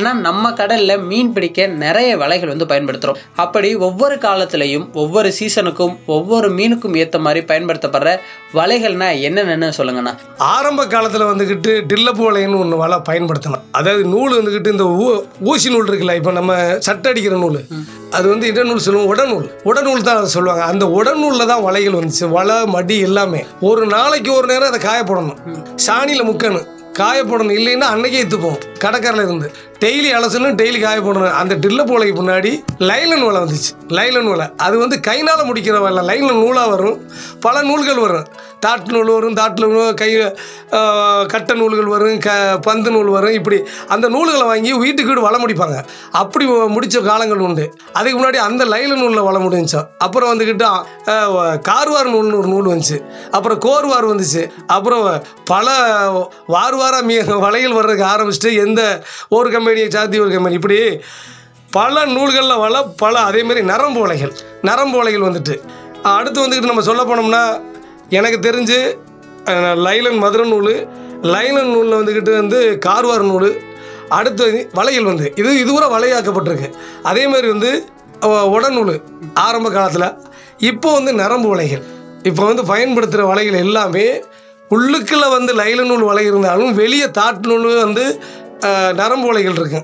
ஆனால் 0.00 0.20
நம்ம 0.26 0.52
கடலில் 0.58 1.02
மீன் 1.08 1.32
பிடிக்க 1.36 1.66
நிறைய 1.82 2.10
வலைகள் 2.20 2.50
வந்து 2.52 2.68
பயன்படுத்துகிறோம் 2.70 3.18
அப்படி 3.42 3.70
ஒவ்வொரு 3.86 4.14
காலத்திலையும் 4.24 4.86
ஒவ்வொரு 5.02 5.28
சீசனுக்கும் 5.38 5.94
ஒவ்வொரு 6.16 6.48
மீனுக்கும் 6.58 6.96
ஏற்ற 7.02 7.18
மாதிரி 7.26 7.40
பயன்படுத்தப்படுற 7.50 8.12
வலைகள்னா 8.58 9.08
என்னென்னு 9.28 9.68
சொல்லுங்கண்ணா. 9.78 10.12
ஆரம்ப 10.54 10.86
காலத்தில் 10.94 11.26
வந்துக்கிட்டு 11.30 11.72
டில்லப்பு 11.90 12.24
வலைன்னு 12.28 12.60
ஒன்று 12.62 12.80
வலை 12.84 12.98
பயன்படுத்தணும் 13.10 13.66
அதாவது 13.80 14.02
நூல் 14.14 14.36
வந்துக்கிட்டு 14.38 14.74
இந்த 14.76 14.86
ஊ 15.02 15.06
ஊசி 15.52 15.68
நூல் 15.74 15.88
இருக்குல்ல 15.90 16.16
இப்போ 16.20 16.34
நம்ம 16.40 16.56
சட்டை 16.88 17.12
அடிக்கிற 17.12 17.36
நூல். 17.44 17.60
அது 18.16 18.26
வந்து 18.32 18.46
இடநூல் 18.52 18.84
சொல்லுவோம் 18.86 19.10
உடநூல். 19.12 19.46
உடநூல் 19.70 20.06
தான் 20.08 20.18
அதை 20.20 20.30
சொல்லுவாங்க. 20.36 20.64
அந்த 20.72 20.84
உடநூலில் 20.98 21.50
தான் 21.52 21.64
வலைகள் 21.68 21.98
வந்துச்சு. 22.00 22.26
வலை 22.38 22.58
மடி 22.76 22.98
எல்லாமே. 23.10 23.42
ஒரு 23.70 23.84
நாளைக்கு 23.96 24.32
ஒரு 24.40 24.48
நேரம் 24.52 24.70
அதை 24.72 24.80
காய 24.88 25.02
போடணும் 25.02 25.40
சாணியில் 25.88 26.28
முக்கணும். 26.30 26.68
காய 27.00 27.18
போடணும் 27.24 27.56
இல்லைன்னா 27.58 27.88
அன்னைக்கே 27.94 28.20
எடுத்துப்போம் 28.22 28.60
கடற்கரையில் 28.78 29.26
இருந்து. 29.26 29.48
டெய்லி 29.84 30.10
அலசணும் 30.18 30.56
டெய்லி 30.60 30.80
காய 30.80 30.96
போடணும் 31.00 31.36
அந்த 31.40 31.54
டில்ல 31.64 31.82
போலைக்கு 31.90 32.14
முன்னாடி 32.20 32.52
லைலன் 32.90 33.24
வலை 33.26 33.40
வந்துச்சு. 33.42 33.70
லைலன் 33.98 34.30
வலை 34.32 34.46
அது 34.66 34.78
வந்து 34.78 34.96
கைனால் 35.00 35.46
முடிக்கிற 35.50 35.78
வலை 35.80 36.02
லைலன் 36.10 36.42
நூலாக 36.44 36.72
வரும். 36.74 36.98
பல 37.40 37.62
நூல்கள் 37.62 38.02
வரும். 38.04 38.26
தாட்டு 38.64 38.90
நூல் 38.94 39.10
வரும் 39.16 39.36
தாட்டில் 39.38 39.94
கை 40.00 40.10
கட்ட 41.32 41.50
கட்டை 41.50 41.54
நூல்கள் 41.60 41.90
வரும் 41.92 42.18
க 42.26 42.30
பந்து 42.66 42.90
நூல் 42.94 43.10
வரும் 43.14 43.36
இப்படி 43.38 43.58
அந்த 43.94 44.06
நூல்களை 44.14 44.44
வாங்கி 44.50 44.72
வீட்டுக்கு 44.82 45.10
வீடு 45.10 45.24
வலை 45.26 45.38
முடிப்பாங்க. 45.44 45.76
அப்படி 46.20 46.44
முடித்த 46.74 47.00
காலங்கள் 47.08 47.44
உண்டு. 47.46 47.64
அதுக்கு 47.98 48.18
முன்னாடி 48.20 48.38
அந்த 48.48 48.64
லைல 48.72 48.92
நூலில் 49.00 49.26
வலை 49.28 49.40
முடிஞ்சோம். 49.46 49.86
அப்புறம் 50.06 50.30
வந்துக்கிட்டு 50.32 50.66
கார்வார் 51.68 52.12
நூல்னு 52.14 52.38
ஒரு 52.40 52.50
நூல் 52.54 52.70
வந்துச்சு. 52.72 52.98
அப்புறம் 53.36 53.60
கோர்வார் 53.66 54.10
வந்துச்சு. 54.12 54.42
அப்புறம் 54.76 55.04
பல 55.52 55.68
வார் 56.54 56.78
வாரா 56.82 57.00
மீ 57.10 57.16
வலைகள் 57.46 57.78
வர்றதுக்கு 57.78 58.06
ஆரம்பிச்சுட்டு 58.12 58.52
எந்த 58.66 58.82
ஒரு 59.38 59.50
கம்பெனியை 59.56 59.88
சாத்தி 59.96 60.22
ஒரு 60.26 60.32
கம்பெனி. 60.36 60.60
இப்படி 60.60 60.78
பல 61.78 62.04
நூல்களில் 62.14 62.60
வள 62.64 62.76
பல 63.02 63.14
அதேமாரி 63.30 63.60
நரம்பு 63.72 64.00
வலைகள் 64.04 64.32
நரம்பு 64.68 64.96
வலைகள் 65.00 65.26
வந்துட்டு. 65.28 65.56
அடுத்து 66.18 66.38
வந்துக்கிட்டு 66.42 66.72
நம்ம 66.72 66.84
சொல்ல 66.88 67.02
போனோம்னா 67.08 67.42
எனக்கு 68.10 68.38
தெரிஞ்சு 68.40 68.78
லைலன் 69.74 70.18
மதுரை 70.18 70.44
நூல் 70.48 70.74
லைலன் 71.22 71.72
நூலில் 71.72 71.98
வந்துக்கிட்டு 72.00 72.32
வந்து 72.36 72.78
கார்வார் 72.78 73.22
நூல் 73.22 73.50
அடுத்து 74.08 74.68
வளையல் 74.74 75.04
வந்து 75.04 75.32
இது 75.36 75.50
இதுவரை 75.58 75.88
வலையாக்கப்பட்டிருக்கு 75.88 76.68
அதே 77.02 77.26
மாதிரி 77.26 77.48
வந்து 77.48 77.70
உடநூல் 78.54 78.94
ஆரம்ப 79.34 79.68
காலத்தில். 79.70 80.08
இப்போ 80.60 80.92
வந்து 80.92 81.12
நரம்பு 81.12 81.48
வலைகள் 81.48 81.84
இப்போ 82.22 82.42
வந்து 82.44 82.64
பயன்படுத்துகிற 82.64 83.26
வலைகள் 83.26 83.62
எல்லாமே 83.66 84.06
உள்ளுக்குள்ளே 84.70 85.28
வந்து 85.30 85.52
லைல 85.54 85.84
நூல் 85.84 86.02
வலை 86.02 86.24
இருந்தாலும் 86.26 86.72
வெளியே 86.72 87.06
தாட்டு 87.06 87.48
நூல் 87.48 87.68
வந்து 87.76 88.04
அஹ், 88.62 88.92
நரம்பு 88.92 89.26
வலைகள் 89.28 89.54
இருக்கு. 89.54 89.78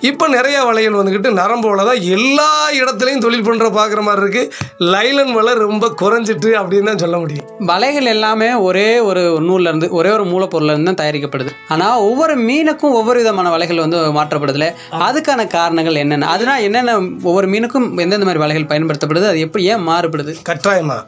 இப்போ 0.00 0.28
நிறைய 0.28 0.64
வலைகள் 0.64 0.92
வந்துக்கிட்டு 0.92 1.30
நரம்பு 1.32 1.68
வலை 1.68 1.84
தான் 1.84 2.02
எல்லா 2.08 2.48
இடத்துலையும் 2.76 3.18
தொழில் 3.18 3.44
பண்ணுற 3.44 3.66
பார்க்குற 3.70 4.00
மாதிரி 4.02 4.22
இருக்குது 4.22 4.50
லைலன் 4.90 5.32
வலை 5.32 5.54
ரொம்ப 5.60 5.88
குறைஞ்சிட்டு 6.00 6.50
அப்படின்னு 6.60 6.86
தான் 6.86 6.98
சொல்ல 6.98 7.18
முடியும். 7.18 7.46
வலைகள் 7.68 8.04
எல்லாமே 8.06 8.54
ஒரே 8.60 9.00
ஒரு 9.00 9.22
நூல்ல 9.40 9.68
இருந்து 9.68 9.90
ஒரே 9.90 10.10
ஒரு 10.10 10.24
மூலப்பொருள்ல 10.24 10.70
இருந்து 10.70 10.90
தான் 10.92 11.00
தயாரிக்கப்படுது. 11.02 11.52
ஆனா 11.68 11.98
ஒவ்வொரு 12.00 12.36
மீனுக்கும் 12.42 12.92
ஒவ்வொரு 12.92 13.18
விதமான 13.18 13.50
வலைகள் 13.50 13.76
வந்து 13.76 14.00
மாற்றப்படுதுல. 14.12 14.68
அதுக்கான 15.00 15.46
காரணங்கள் 15.48 15.94
என்னென்ன? 15.94 16.26
அதுனா 16.26 16.60
என்னென்ன 16.60 16.96
ஒவ்வொரு 17.22 17.46
மீனுக்கும் 17.46 18.00
எந்தெந்த 18.00 18.24
மாதிரி 18.24 18.44
வலைகள் 18.44 18.70
பயன்படுத்தப்படுது? 18.72 19.28
அது 19.28 19.40
எப்படி 19.40 19.64
ஏன் 19.66 19.86
மாறுபடுது? 19.88 20.34
கட்டாயமா. 20.48 20.98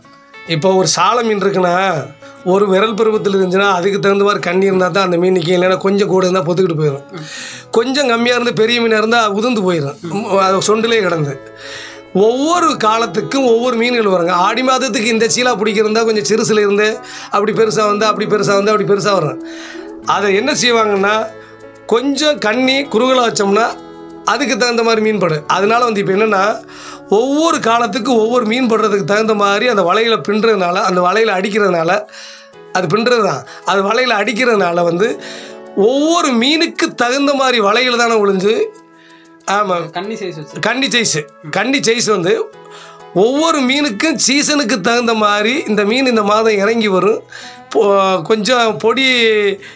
இப்போ 0.48 0.74
ஒரு 0.74 0.86
சால 0.88 1.22
மீன் 1.22 1.40
இருக்குன்னா 1.40 1.72
ஒரு 2.44 2.66
விரல் 2.66 2.94
பருவத்தில் 2.94 3.36
இருந்துச்சுன்னா 3.36 3.70
அதுக்கு 3.78 3.98
தகுந்த 4.00 4.24
மாதிரி 4.24 4.40
கண்ணி 4.40 4.66
இருந்தால் 4.66 4.92
தான் 4.92 5.04
அந்த 5.04 5.16
மீன் 5.16 5.36
நிற்கும் 5.36 5.56
இல்லைன்னா 5.56 5.78
கொஞ்சம் 5.78 6.08
கூட 6.08 6.24
இருந்தால் 6.26 6.46
பொத்துக்கிட்டு 6.48 6.80
போயிடும் 6.80 7.04
கொஞ்சம் 7.70 8.08
கம்மியாக 8.12 8.38
இருந்து 8.38 8.54
பெரிய 8.60 8.80
மீனாக 8.80 8.98
இருந்தால் 8.98 9.34
உதிர்ந்து 9.38 9.62
போயிடும் 9.68 9.96
அது 10.46 10.62
சொண்டிலே 10.68 11.00
கிடந்து. 11.06 11.34
ஒவ்வொரு 12.14 12.76
காலத்துக்கும் 12.76 13.44
ஒவ்வொரு 13.44 13.76
மீன்கள் 13.76 14.14
வருங்க. 14.14 14.30
ஆடி 14.30 14.62
மாதத்துக்கு 14.62 15.08
இந்த 15.08 15.26
சீலா 15.34 15.52
பிடிக்கிறதா 15.60 16.04
கொஞ்சம் 16.04 16.24
சிறுசில் 16.24 16.62
இருந்து 16.64 16.98
அப்படி 17.30 17.52
பெருசாக 17.52 17.86
வந்து 17.86 18.06
அப்படி 18.06 18.26
பெருசாக 18.26 18.56
வந்து 18.60 18.72
அப்படி 18.72 18.88
பெருசாக 18.92 19.14
வரும். 19.18 19.42
அதை 20.06 20.34
என்ன 20.36 20.52
செய்வாங்கன்னா 20.52 21.26
கொஞ்சம் 21.86 22.38
கண்ணி 22.38 22.82
குறுகலாக 22.82 23.26
வச்சோம்னா 23.28 23.66
அதுக்கு 24.24 24.56
தகுந்த 24.56 24.82
மாதிரி 24.82 25.00
மீன் 25.04 25.18
படும். 25.18 25.44
அதனால 25.46 25.84
வந்து 25.84 26.00
இப்போ 26.00 26.12
என்னென்னா 26.16 26.42
ஒவ்வொரு 27.10 27.60
காலத்துக்கு 27.60 28.12
ஒவ்வொரு 28.12 28.44
மீன் 28.46 28.70
படுறதுக்கு 28.70 29.04
தகுந்த 29.04 29.34
மாதிரி 29.34 29.66
அந்த 29.68 29.82
வலையில் 29.82 30.24
பின்னுறதுனால 30.28 30.82
அந்த 30.88 31.00
வலையில் 31.00 31.36
அடிக்கிறதுனால 31.38 31.90
அது 32.72 32.86
பின்னுறது 32.94 33.24
தான் 33.24 33.44
அது 33.64 33.82
வலையில் 33.82 34.18
அடிக்கிறதுனால 34.20 34.82
வந்து 34.84 35.08
ஒவ்வொரு 35.76 36.28
மீனுக்கு 36.32 36.86
தகுந்த 36.94 37.32
மாதிரி 37.34 37.58
வலையில் 37.60 37.96
தானே 37.96 38.14
ஒளிஞ்சு 38.14 38.54
ஆமாம் 39.56 39.90
கன்னி 39.90 40.16
சைஸ் 40.20 40.60
கன்னி 40.60 40.86
சைஸு 40.86 41.20
கன்னி 41.50 41.78
சைஸ் 41.78 42.08
வந்து 42.16 42.32
ஒவ்வொரு 43.14 43.58
மீனுக்கும் 43.60 44.18
சீசனுக்கு 44.26 44.80
தகுந்த 44.80 45.14
மாதிரி 45.14 45.54
இந்த 45.68 45.84
மீன் 45.84 46.06
இந்த 46.06 46.22
மாதம் 46.22 46.58
இறங்கி 46.62 46.88
வரும். 46.88 47.20
கொஞ்சம் 48.22 48.76
பொடி 48.78 49.06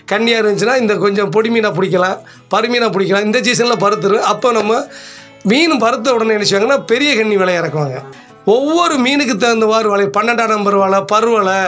கன்னியாக 0.06 0.42
இருந்துச்சுன்னா 0.42 0.76
இந்த 0.76 0.94
கொஞ்சம் 0.94 1.30
பொடி 1.30 1.48
மீனாக 1.50 1.76
பிடிக்கலாம் 1.78 2.18
பரு 2.54 2.68
மீனாக 2.72 2.90
பிடிக்கலாம். 2.94 3.26
இந்த 3.28 3.40
சீசனில் 3.40 3.82
பருத்துரும். 3.84 4.26
அப்போ 4.32 4.52
நம்ம 4.52 4.86
மீன் 5.44 5.80
பருத்த 5.84 6.14
உடனே 6.14 6.34
என்ன 6.34 6.46
செய்வாங்கன்னா 6.48 6.80
பெரிய 6.90 7.10
கன்னி 7.14 7.36
விலை 7.36 7.54
இறக்குவாங்க. 7.60 7.96
ஒவ்வொரு 8.46 8.94
மீனுக்கு 9.04 9.34
தகுந்தவாறு 9.34 9.88
வலை 9.88 10.06
பன்னெண்டாம் 10.16 10.52
நம்பர் 10.52 10.76
வலை 10.76 10.98
பருவலை 11.12 11.58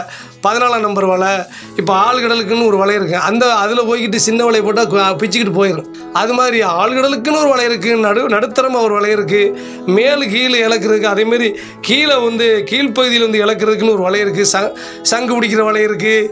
பதினாலாம் 0.41 0.83
நம்பர் 0.85 1.05
வலை 1.05 1.29
இப்போ 1.77 1.93
ஆழ்கடலுக்குன்னு 1.97 2.65
ஒரு 2.65 2.77
வலை 2.77 2.95
இருக்குது 2.99 3.21
அந்த 3.27 3.43
அதில் 3.53 3.87
போய்கிட்டு 3.89 4.17
சின்ன 4.25 4.41
வலை 4.45 4.59
போட்டால் 4.61 5.15
பிச்சுக்கிட்டு 5.17 5.53
போயிடும் 5.55 5.87
அது 6.13 6.33
மாதிரி 6.33 6.57
ஆழ்கடலுக்குன்னு 6.73 7.41
ஒரு 7.43 7.49
வலை 7.49 7.65
இருக்குது 7.69 7.95
நடு 7.97 8.25
நடுத்தரமாக 8.29 8.87
ஒரு 8.87 8.93
வலை 8.93 9.11
இருக்குது 9.15 9.53
மேல் 9.87 10.25
கீழே 10.29 10.59
இழக்கிறதுக்கு 10.67 11.09
அதேமாரி 11.13 11.49
கீழே 11.81 12.17
வந்து 12.27 12.47
கீழ்ப்பகுதியில் 12.71 13.25
வந்து 13.25 13.43
இழக்கிறதுக்குன்னு 13.45 13.95
ஒரு 13.97 14.05
வலை 14.07 14.21
இருக்குது 14.25 14.51
சங் 14.53 14.69
சங்கு 15.03 15.33
பிடிக்கிற 15.33 15.63
வலை 15.63 15.83
இருக்குது 15.87 16.29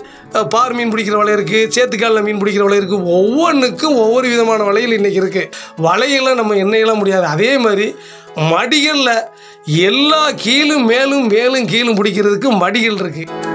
பார் 0.54 0.74
மீன் 0.74 0.92
பிடிக்கிற 0.94 1.18
வலை 1.18 1.34
இருக்குது 1.38 1.70
சேத்துக்காலில் 1.76 2.26
மீன் 2.26 2.40
பிடிக்கிற 2.42 2.64
வலை 2.66 2.78
இருக்குது 2.82 3.10
ஒவ்வொன்றுக்கும் 3.18 3.98
ஒவ்வொரு 4.04 4.28
விதமான 4.30 4.64
வலைகள் 4.70 4.98
இன்றைக்கி 4.98 5.22
இருக்குது 5.24 5.52
வலையெல்லாம் 5.88 6.40
நம்ம 6.42 6.56
எண்ணெயெல்லாம் 6.56 7.02
முடியாது. 7.02 7.26
அதே 7.26 7.52
மாதிரி 7.58 7.88
மடிகளில் 8.52 9.16
எல்லா 9.88 10.24
கீழும் 10.46 10.86
மேலும் 10.86 11.28
மேலும் 11.28 11.70
கீழும் 11.74 12.00
பிடிக்கிறதுக்கு 12.00 12.52
மடிகள் 12.64 13.00
இருக்குது 13.04 13.52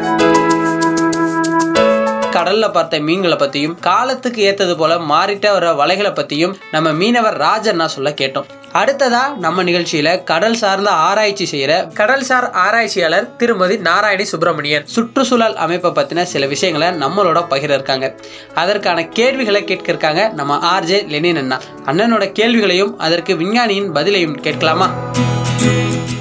கடல்ல 2.36 2.66
பார்த்த 2.70 3.00
மீன்களை 3.00 3.36
பத்தியும் 3.36 3.76
காலத்துக்கு 3.80 4.40
ஏத்தது 4.42 4.76
போல 4.76 4.98
மாறிட்டே 5.12 5.50
வர 5.56 5.72
வலைகளை 5.72 6.12
பத்தியும் 6.20 6.56
நம்ம 6.72 6.92
மீனவர் 6.92 7.36
ராஜன்னா 7.46 7.84
சொல்ல 7.84 8.10
கேட்டோம். 8.10 8.48
அடுத்ததா 8.72 9.36
நம்ம 9.36 9.64
நிகழ்ச்சியில 9.64 10.24
கடல் 10.24 10.54
சார்ந்த 10.54 10.90
ஆராய்ச்சி 10.90 11.48
செய்யற 11.52 11.68
கடல்சார் 11.68 12.50
ஆராய்ச்சியாளர் 12.50 13.36
திருமதி 13.36 13.76
நாராயணி 13.76 14.22
சுப்பிரமணியன். 14.22 14.86
சுற்றுச்சூழல் 14.86 15.56
அமைப்பை 15.56 15.90
பத்தின 15.90 16.22
சில 16.22 16.46
விஷயங்களை 16.46 17.06
நம்மளோட 17.06 17.44
பகிர 17.50 17.62
இருக்காங்க 17.62 18.14
அதற்கான 18.54 19.04
கேள்விகளை 19.04 19.64
கேட்க 19.64 19.84
இருக்காங்க 19.88 20.28
நம்ம 20.28 20.80
ஆர்ஜே 20.80 21.08
லெனின் 21.08 21.36
அண்ணா. 21.36 21.60
அண்ணனோட 21.86 22.32
கேள்விகளையும் 22.32 22.98
அதற்கு 22.98 23.34
விஞ்ஞானியின் 23.34 23.92
பதிலையும் 23.92 24.40
கேட்கலாமா? 24.40 24.90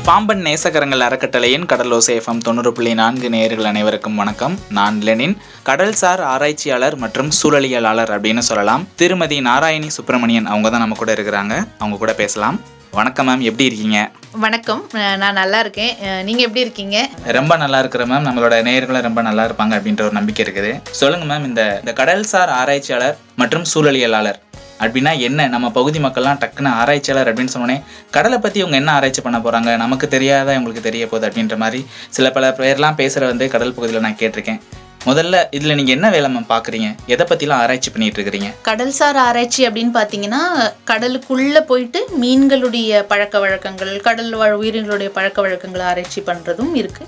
பாம்பன் 0.07 0.41
நேசகரங்கள் 0.41 0.99
அறக்கட்டளையின் 0.99 1.65
கடலோசை 1.65 2.13
எஃப்எம் 2.19 2.37
தொண்ணூறு 2.37 2.71
புள்ளி 2.71 2.93
நான்கு 2.93 3.29
நேயர்கள் 3.29 3.63
அனைவருக்கும் 3.63 4.15
வணக்கம். 4.15 4.59
நான் 4.69 5.01
லெனின். 5.01 5.37
கடல்சார் 5.65 6.21
ஆராய்ச்சியாளர் 6.33 6.95
மற்றும் 6.95 7.29
சூழலியலாளர் 7.39 8.11
அப்படின்னு 8.15 8.37
சொல்லலாம். 8.37 8.87
திருமதி 8.95 9.41
நாராயணி 9.41 9.87
சுப்பிரமணியன் 9.87 10.45
அவங்க 10.45 10.69
தான் 10.69 10.79
நம்ம 10.79 10.95
கூட 10.95 11.13
இருக்கிறாங்க. 11.13 11.67
அவங்க 11.79 11.97
கூட 11.97 12.13
பேசலாம். 12.13 12.59
வணக்கம் 12.91 13.27
மேம். 13.29 13.39
எப்படி 13.39 13.65
இருக்கீங்க? 13.65 14.11
வணக்கம். 14.31 14.89
நான் 14.93 15.33
நல்லா 15.33 15.59
இருக்கேன். 15.59 16.23
நீங்க 16.23 16.41
எப்படி 16.41 16.59
இருக்கீங்க? 16.59 17.09
ரொம்ப 17.25 17.57
நல்லா 17.57 17.79
இருக்கிற 17.79 18.05
மேம். 18.05 18.27
நம்மளோட 18.29 18.55
நேயர்களும் 18.69 19.07
ரொம்ப 19.09 19.21
நல்லா 19.21 19.45
இருப்பாங்க 19.45 19.75
அப்படின்ற 19.79 20.01
ஒரு 20.01 20.11
நம்பிக்கை 20.11 20.45
இருக்குது. 20.45 20.81
சொல்லுங்க 20.91 21.33
மேம் 21.33 21.45
இந்த 21.45 21.81
இந்த 21.85 22.03
கடல்சார் 22.03 22.53
ஆராய்ச்சியாளர் 22.61 23.17
மற்றும் 23.35 23.65
சூழலியலாளர். 23.73 24.39
அப்படின்னா 24.79 25.19
என்ன? 25.19 25.47
நம்ம 25.47 25.71
பகுதி 25.71 25.99
மக்கள்லாம் 25.99 26.41
டக்குன்னு 26.41 26.71
ஆராய்ச்சியாளர் 26.81 27.29
அப்படின்னு 27.33 27.53
சொன்னோன்னே 27.53 27.77
கடலை 28.11 28.39
பற்றி 28.39 28.59
இவங்க 28.59 28.75
என்ன 28.75 28.91
ஆராய்ச்சி 28.91 29.21
பண்ண 29.21 29.37
போகிறாங்க 29.37 29.77
நமக்கு 29.77 30.07
தெரியாத 30.07 30.57
இவங்களுக்கு 30.57 30.87
தெரிய 30.89 31.07
போகுது 31.07 31.27
அப்படின்ற 31.29 31.57
மாதிரி 31.57 31.85
சில 32.09 32.31
பல 32.31 32.55
பேர்லாம் 32.59 32.95
பேசுகிற 32.95 33.25
வந்து 33.25 33.47
கடல் 33.47 33.73
பகுதியில் 33.73 34.05
நான் 34.07 34.19
கேட்டிருக்கேன். 34.19 34.59
முதல்ல 35.05 35.45
இதில் 35.51 35.75
நீங்கள் 35.75 35.95
என்ன 35.95 36.09
வேலை 36.09 36.29
மேம் 36.35 36.47
பார்க்குறீங்க 36.49 36.87
எதை 37.05 37.25
பற்றிலாம் 37.29 37.61
ஆராய்ச்சி 37.63 37.89
பண்ணிட்டு 37.91 38.17
இருக்கிறீங்க? 38.17 38.49
கடல்சார் 38.63 39.19
ஆராய்ச்சி 39.27 39.67
அப்படின்னு 39.67 39.93
பார்த்தீங்கன்னா 39.93 40.41
கடலுக்குள்ள 40.87 41.59
போயிட்டு 41.61 41.99
மீன்களுடைய 42.21 43.01
பழக்க 43.11 43.39
வழக்கங்கள் 43.39 44.01
கடல் 44.01 44.33
வாழ் 44.33 44.59
உயிரினங்களுடைய 44.59 45.07
பழக்க 45.07 45.41
வழக்கங்களை 45.41 45.85
ஆராய்ச்சி 45.85 46.21
பண்ணுறதும் 46.21 46.75
இருக்கு. 46.75 47.05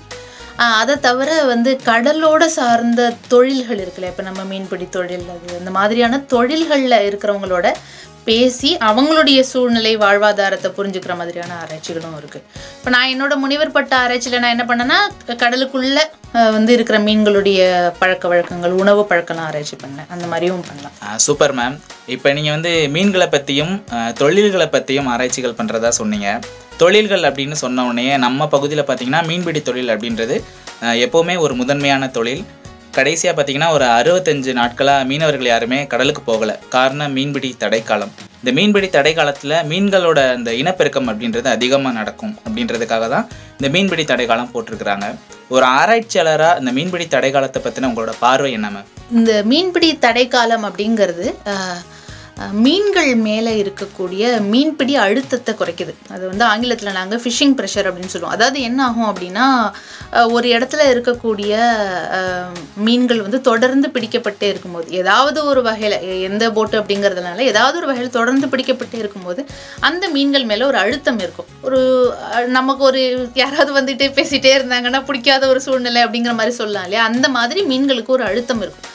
அதை 0.60 0.94
தவிர 1.00 1.30
வந்து 1.44 1.70
கடலோட 1.84 2.42
சார்ந்த 2.56 3.02
தொழில்கள் 3.28 3.80
இருக்குல்ல 3.80 4.10
இப்போ 4.10 4.22
நம்ம 4.22 4.42
மீன்பிடி 4.44 4.86
தொழில் 4.88 5.24
அது 5.34 5.54
அந்த 5.58 5.70
மாதிரியான 5.70 6.20
தொழில்களில் 6.26 6.96
இருக்கிறவங்களோட 7.06 7.66
பேசி 8.28 8.70
அவங்களுடைய 8.88 9.40
சூழ்நிலை 9.50 9.92
வாழ்வாதாரத்தை 10.02 10.68
புரிஞ்சுக்கிற 10.78 11.12
மாதிரியான 11.20 11.56
ஆராய்ச்சிகளும் 11.62 12.16
இருக்குது 12.20 12.44
இப்போ 12.78 12.90
நான் 12.94 13.10
என்னோட 13.12 13.34
முனிவர் 13.42 13.74
பட்ட 13.76 13.92
ஆராய்ச்சியில் 14.02 14.42
நான் 14.44 14.54
என்ன 14.56 14.66
பண்ணேன்னா 14.70 14.98
கடலுக்குள்ளே 15.42 16.04
வந்து 16.56 16.72
இருக்கிற 16.76 16.98
மீன்களுடைய 17.06 17.60
பழக்க 18.00 18.24
வழக்கங்கள் 18.32 18.78
உணவு 18.82 19.02
பழக்கம்லாம் 19.10 19.48
ஆராய்ச்சி 19.50 19.76
பண்ணேன். 19.84 20.08
அந்த 20.14 20.24
மாதிரியும் 20.32 20.66
பண்ணலாம். 20.68 20.94
Super 21.26 21.54
ma'am. 21.58 21.76
இப்போ 22.14 22.28
நீங்கள் 22.38 22.56
வந்து 22.56 22.72
மீன்களை 22.96 23.28
பற்றியும் 23.34 23.74
தொழில்களை 24.22 24.68
பற்றியும் 24.76 25.10
ஆராய்ச்சிகள் 25.14 25.58
பண்ணுறதா 25.60 25.92
சொன்னீங்க. 26.00 26.28
தொழில்கள் 26.82 27.24
அப்படின்னு 27.28 27.56
சொன்ன 27.64 27.84
உடனே 27.88 28.06
நம்ம 28.26 28.46
பகுதியில் 28.54 28.86
பார்த்தீங்கன்னா 28.88 29.22
மீன்பிடி 29.30 29.60
தொழில் 29.70 29.92
அப்படின்றது 29.94 30.36
எப்போவுமே 31.06 31.34
ஒரு 31.44 31.54
முதன்மையான 31.60 32.04
தொழில். 32.18 32.44
கடைசியாக 32.96 33.34
பார்த்தீங்கன்னா 33.36 33.68
ஒரு 33.76 33.86
அறுபத்தஞ்சு 33.98 34.52
நாட்களாக 34.58 35.06
மீனவர்கள் 35.10 35.50
யாருமே 35.50 35.78
கடலுக்கு 35.92 36.22
போகலை. 36.30 36.54
காரணம் 36.76 37.12
மீன்பிடி 37.16 37.50
தடைக்காலம். 37.64 38.12
இந்த 38.40 38.52
மீன்பிடி 38.58 38.88
தடை 38.96 39.12
காலத்தில் 39.18 39.56
மீன்களோட 39.70 40.20
அந்த 40.36 40.50
இனப்பெருக்கம் 40.60 41.08
அப்படின்றது 41.10 41.48
அதிகமாக 41.56 41.94
நடக்கும் 41.98 42.34
அப்படின்றதுக்காக 42.46 43.08
தான் 43.14 43.28
இந்த 43.58 43.68
மீன்பிடி 43.74 44.04
தடை 44.12 44.26
காலம் 44.26 44.50
போட்டிருக்கிறாங்க. 44.54 45.08
ஒரு 45.54 45.64
ஆராய்ச்சியாளராக 45.78 46.58
இந்த 46.58 46.72
மீன்பிடி 46.76 47.06
தடை 47.14 47.30
காலத்தை 47.36 47.60
பற்றின 47.62 47.88
உங்களோட 47.90 48.12
பார்வை 48.24 48.50
என்ன 48.58 48.68
மேம் 48.74 48.90
இந்த 49.18 49.32
மீன்பிடி 49.52 49.90
தடை 50.06 50.26
காலம் 50.28 50.64
அப்படிங்கிறது 50.68 51.26
மீன்கள் 52.64 53.10
மேலே 53.26 53.52
இருக்கக்கூடிய 53.62 54.22
மீன்பிடி 54.52 54.94
அழுத்தத்தை 55.04 55.52
குறைக்குது. 55.54 55.92
அது 56.14 56.22
வந்து 56.30 56.44
ஆங்கிலத்தில் 56.50 56.96
நாங்கள் 56.98 57.20
ஃபிஷிங் 57.22 57.54
ப்ரெஷர் 57.58 57.88
அப்படின்னு 57.88 58.12
சொல்லுவோம். 58.12 58.34
அதாவது 58.36 58.58
என்ன 58.68 58.80
ஆகும் 58.88 59.08
அப்படின்னா 59.10 59.46
ஒரு 60.36 60.46
இடத்துல 60.56 60.84
இருக்கக்கூடிய 60.92 61.54
மீன்கள் 62.86 63.20
வந்து 63.26 63.40
தொடர்ந்து 63.48 63.88
பிடிக்கப்பட்டே 63.96 64.46
இருக்கும்போது 64.52 64.88
ஏதாவது 65.00 65.38
ஒரு 65.50 65.62
வகையில் 65.68 65.96
எந்த 66.28 66.44
போட்டு 66.58 66.78
அப்படிங்கிறதுனால 66.80 67.44
ஏதாவது 67.52 67.78
ஒரு 67.80 67.90
வகையில் 67.90 68.16
தொடர்ந்து 68.18 68.48
பிடிக்கப்பட்டே 68.54 68.98
இருக்கும்போது 69.02 69.42
அந்த 69.88 70.04
மீன்கள் 70.16 70.48
மேலே 70.52 70.66
ஒரு 70.70 70.80
அழுத்தம் 70.84 71.20
இருக்கும். 71.24 71.50
ஒரு 71.68 71.80
நமக்கு 72.58 72.84
ஒரு 72.90 73.02
யாராவது 73.42 73.72
வந்துட்டு 73.80 74.08
பேசிகிட்டே 74.20 74.54
இருந்தாங்கன்னா 74.58 75.02
பிடிக்காத 75.10 75.46
ஒரு 75.52 75.62
சூழ்நிலை 75.66 76.02
அப்படிங்கிற 76.06 76.34
மாதிரி 76.40 76.54
சொல்லலாம் 76.60 76.86
இல்லையா? 76.88 77.04
அந்த 77.12 77.28
மாதிரி 77.38 77.62
மீன்களுக்கு 77.72 78.16
ஒரு 78.18 78.26
அழுத்தம் 78.30 78.62
இருக்கும். 78.64 78.88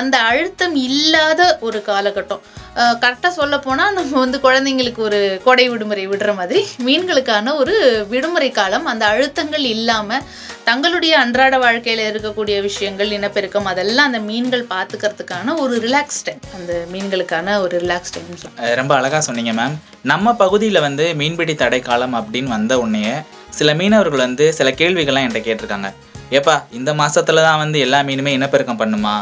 அந்த 0.00 0.16
அழுத்தம் 0.30 0.74
இல்லாத 0.88 1.40
ஒரு 1.68 1.78
காலகட்டம். 1.86 2.42
கரெக்டாக 2.76 3.28
சொல்ல 3.28 3.58
போனால் 3.58 3.92
நம்ம 3.92 4.18
வந்து 4.18 4.38
குழந்தைங்களுக்கு 4.38 4.96
ஒரு 4.96 5.40
கொடை 5.44 5.68
விடுமுறை 5.68 6.06
விடுற 6.06 6.34
மாதிரி 6.34 6.60
மீன்களுக்கான 6.84 7.54
ஒரு 7.54 8.04
விடுமுறை 8.08 8.50
காலம் 8.50 8.86
அந்த 8.86 9.06
அழுத்தங்கள் 9.06 9.66
இல்லாமல் 9.74 10.24
தங்களுடைய 10.64 11.18
அன்றாட 11.18 11.58
வாழ்க்கையில் 11.58 12.08
இருக்கக்கூடிய 12.10 12.62
விஷயங்கள் 12.62 13.10
இனப்பெருக்கம் 13.10 13.64
அதெல்லாம் 13.64 14.06
அந்த 14.06 14.18
மீன்கள் 14.20 14.64
பார்த்துக்கிறதுக்கான 14.72 15.56
ஒரு 15.58 15.74
ரிலாக்ஸ் 15.80 16.24
டைம் 16.24 16.40
அந்த 16.58 16.72
மீன்களுக்கான 16.92 17.60
ஒரு 17.60 17.78
ரிலாக்ஸ் 17.78 18.10
டைம் 18.10 18.76
ரொம்ப 18.76 18.94
அழகாக 18.94 19.20
சொன்னீங்க 19.20 19.52
மேம் 19.52 19.76
நம்ம 20.02 20.34
பகுதியில் 20.34 20.80
வந்து 20.80 21.14
மீன்பிடி 21.14 21.54
தடை 21.54 21.80
காலம் 21.80 22.14
அப்படின்னு 22.14 22.48
வந்த 22.48 22.78
உடனே 22.78 23.04
சில 23.50 23.74
மீனவர்கள் 23.74 24.18
வந்து 24.18 24.52
சில 24.52 24.70
கேள்விகள்லாம் 24.70 25.24
என்கிட்ட 25.24 25.42
கேட்டிருக்காங்க. 25.48 25.90
ஏப்பா 26.30 26.66
இந்த 26.70 26.94
மாதத்துல 26.94 27.42
தான் 27.42 27.58
வந்து 27.58 27.78
எல்லா 27.78 28.00
மீனுமே 28.00 28.32
இனப்பெருக்கம் 28.38 28.78
பண்ணுமா? 28.78 29.14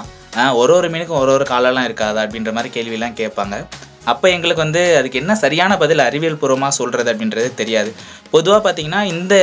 ஒரு 0.62 0.72
ஒரு 0.78 0.88
மீனுக்கும் 0.94 1.20
ஒரு 1.22 1.30
ஒரு 1.36 1.44
காலம்லாம் 1.52 1.86
இருக்காதா 1.88 2.20
அப்படின்ற 2.26 2.50
மாதிரி 2.56 2.70
கேள்வியெல்லாம் 2.76 3.16
கேட்பாங்க. 3.20 3.56
அப்போ 4.10 4.26
எங்களுக்கு 4.34 4.62
வந்து 4.64 4.82
அதுக்கு 4.98 5.20
என்ன 5.20 5.32
சரியான 5.42 5.72
பதில் 5.80 6.02
அறிவியல் 6.06 6.38
பூர்வமாக 6.42 6.72
சொல்கிறது 6.78 7.08
அப்படின்றது 7.12 7.48
தெரியாது. 7.58 7.90
பொதுவாக 8.34 8.60
பார்த்தீங்கன்னா 8.64 9.00
இந்த 9.14 9.34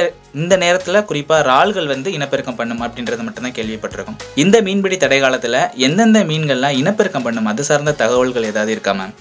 இந்த 0.42 0.54
நேரத்தில் 0.64 1.06
குறிப்பாக 1.10 1.44
இறால்கள் 1.46 1.92
வந்து 1.94 2.10
இனப்பெருக்கம் 2.18 2.58
பண்ணும் 2.60 2.84
அப்படின்றது 2.86 3.26
மட்டும்தான் 3.28 3.58
கேள்விப்பட்டிருக்கோம். 3.60 4.20
இந்த 4.44 4.58
மீன்பிடி 4.68 4.98
தடை 5.04 5.20
காலத்தில் 5.26 5.60
எந்தெந்த 5.88 6.22
மீன்கள்லாம் 6.32 6.78
இனப்பெருக்கம் 6.82 7.28
பண்ணும்? 7.28 7.50
அது 7.54 7.70
சார்ந்த 7.70 7.96
தகவல்கள் 8.04 8.50
ஏதாவது 8.52 8.74
இருக்கா 8.78 8.94
மேம் 9.02 9.16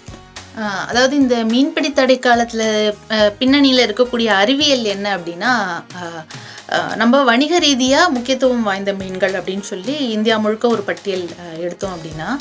அதாவது 0.90 1.14
இந்த 1.22 1.36
மீன்பிடி 1.52 1.88
தடை 1.92 2.14
காலத்தில் 2.26 2.68
பின்னணியில் 3.40 3.82
இருக்கக்கூடிய 3.86 4.28
அறிவியல் 4.42 4.86
என்ன 4.94 5.06
அப்படின்னா 5.16 5.52
நம்ம 6.96 7.22
வணிக 7.22 7.58
ரீதியாக 7.58 8.10
முக்கியத்துவம் 8.10 8.62
வாய்ந்த 8.62 8.92
மீன்கள் 8.92 9.32
அப்படின்னு 9.32 9.60
சொல்லி 9.60 10.08
இந்தியா 10.10 10.38
முழுக்க 10.38 10.68
ஒரு 10.68 10.82
பட்டியல் 10.82 11.26
எடுத்தோம் 11.60 11.94
அப்படின்னா 11.96 12.36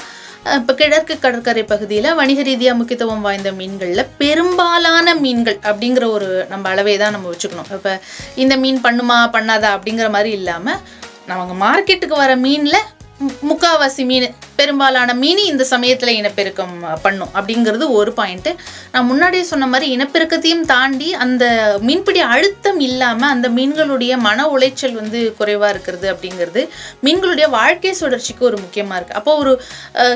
இப்போ 0.57 0.73
கிழக்கு 0.73 1.19
கடற்கரை 1.19 1.63
பகுதியில் 1.63 2.15
வணிக 2.15 2.41
ரீதியாக 2.41 2.77
முக்கியத்துவம் 2.77 3.21
வாய்ந்த 3.21 3.51
மீன்களில் 3.51 4.07
பெரும்பாலான 4.17 5.15
மீன்கள் 5.15 5.59
அப்படிங்கிற 5.63 6.07
ஒரு 6.07 6.45
நம்ம 6.49 6.69
அளவே 6.69 6.97
தான் 6.97 7.11
நம்ம 7.11 7.29
வச்சுக்கணும். 7.29 7.71
இப்போ 7.71 8.01
இந்த 8.35 8.57
மீன் 8.57 8.81
பண்ணுமா 8.83 9.17
பண்ணாதா 9.31 9.71
அப்படிங்கிற 9.77 10.09
மாதிரி 10.09 10.31
இல்லாமல் 10.31 10.79
நம்ம 11.25 11.71
மார்க்கெட்டுக்கு 11.71 12.15
வர 12.17 12.35
மீனில் 12.35 12.81
முக்காவாசி 13.19 14.03
மீன் 14.07 14.25
பெரும்பாலான 14.55 15.13
மீன் 15.13 15.39
இந்த 15.51 15.63
சமயத்தில் 15.71 16.17
இனப்பெருக்கம் 16.17 16.73
பண்ணும். 17.03 17.29
அப்படிங்கிறது 17.37 17.85
ஒரு 17.99 18.11
பாயிண்ட்டு 18.17 18.51
நான் 18.93 19.07
முன்னாடியே 19.11 19.43
சொன்ன 19.51 19.67
மாதிரி 19.67 19.87
இனப்பெருக்கத்தையும் 19.95 20.65
தாண்டி 20.65 21.07
அந்த 21.15 21.45
மீன்பிடி 21.81 22.21
அழுத்தம் 22.33 22.79
இல்லாமல் 22.79 23.29
அந்த 23.29 23.49
மீன்களுடைய 23.49 24.17
மன 24.17 24.47
உளைச்சல் 24.55 24.93
வந்து 24.93 25.21
குறைவாக 25.39 25.71
இருக்கிறது 25.73 26.09
அப்படிங்கிறது 26.13 26.63
மீன்களுடைய 27.07 27.47
வாழ்க்கை 27.49 27.93
சுழற்சிக்கு 28.01 28.45
ஒரு 28.45 28.59
முக்கியமாக 28.61 28.99
இருக்குது 28.99 29.19
அப்போ 29.21 29.33
ஒரு 29.37 29.53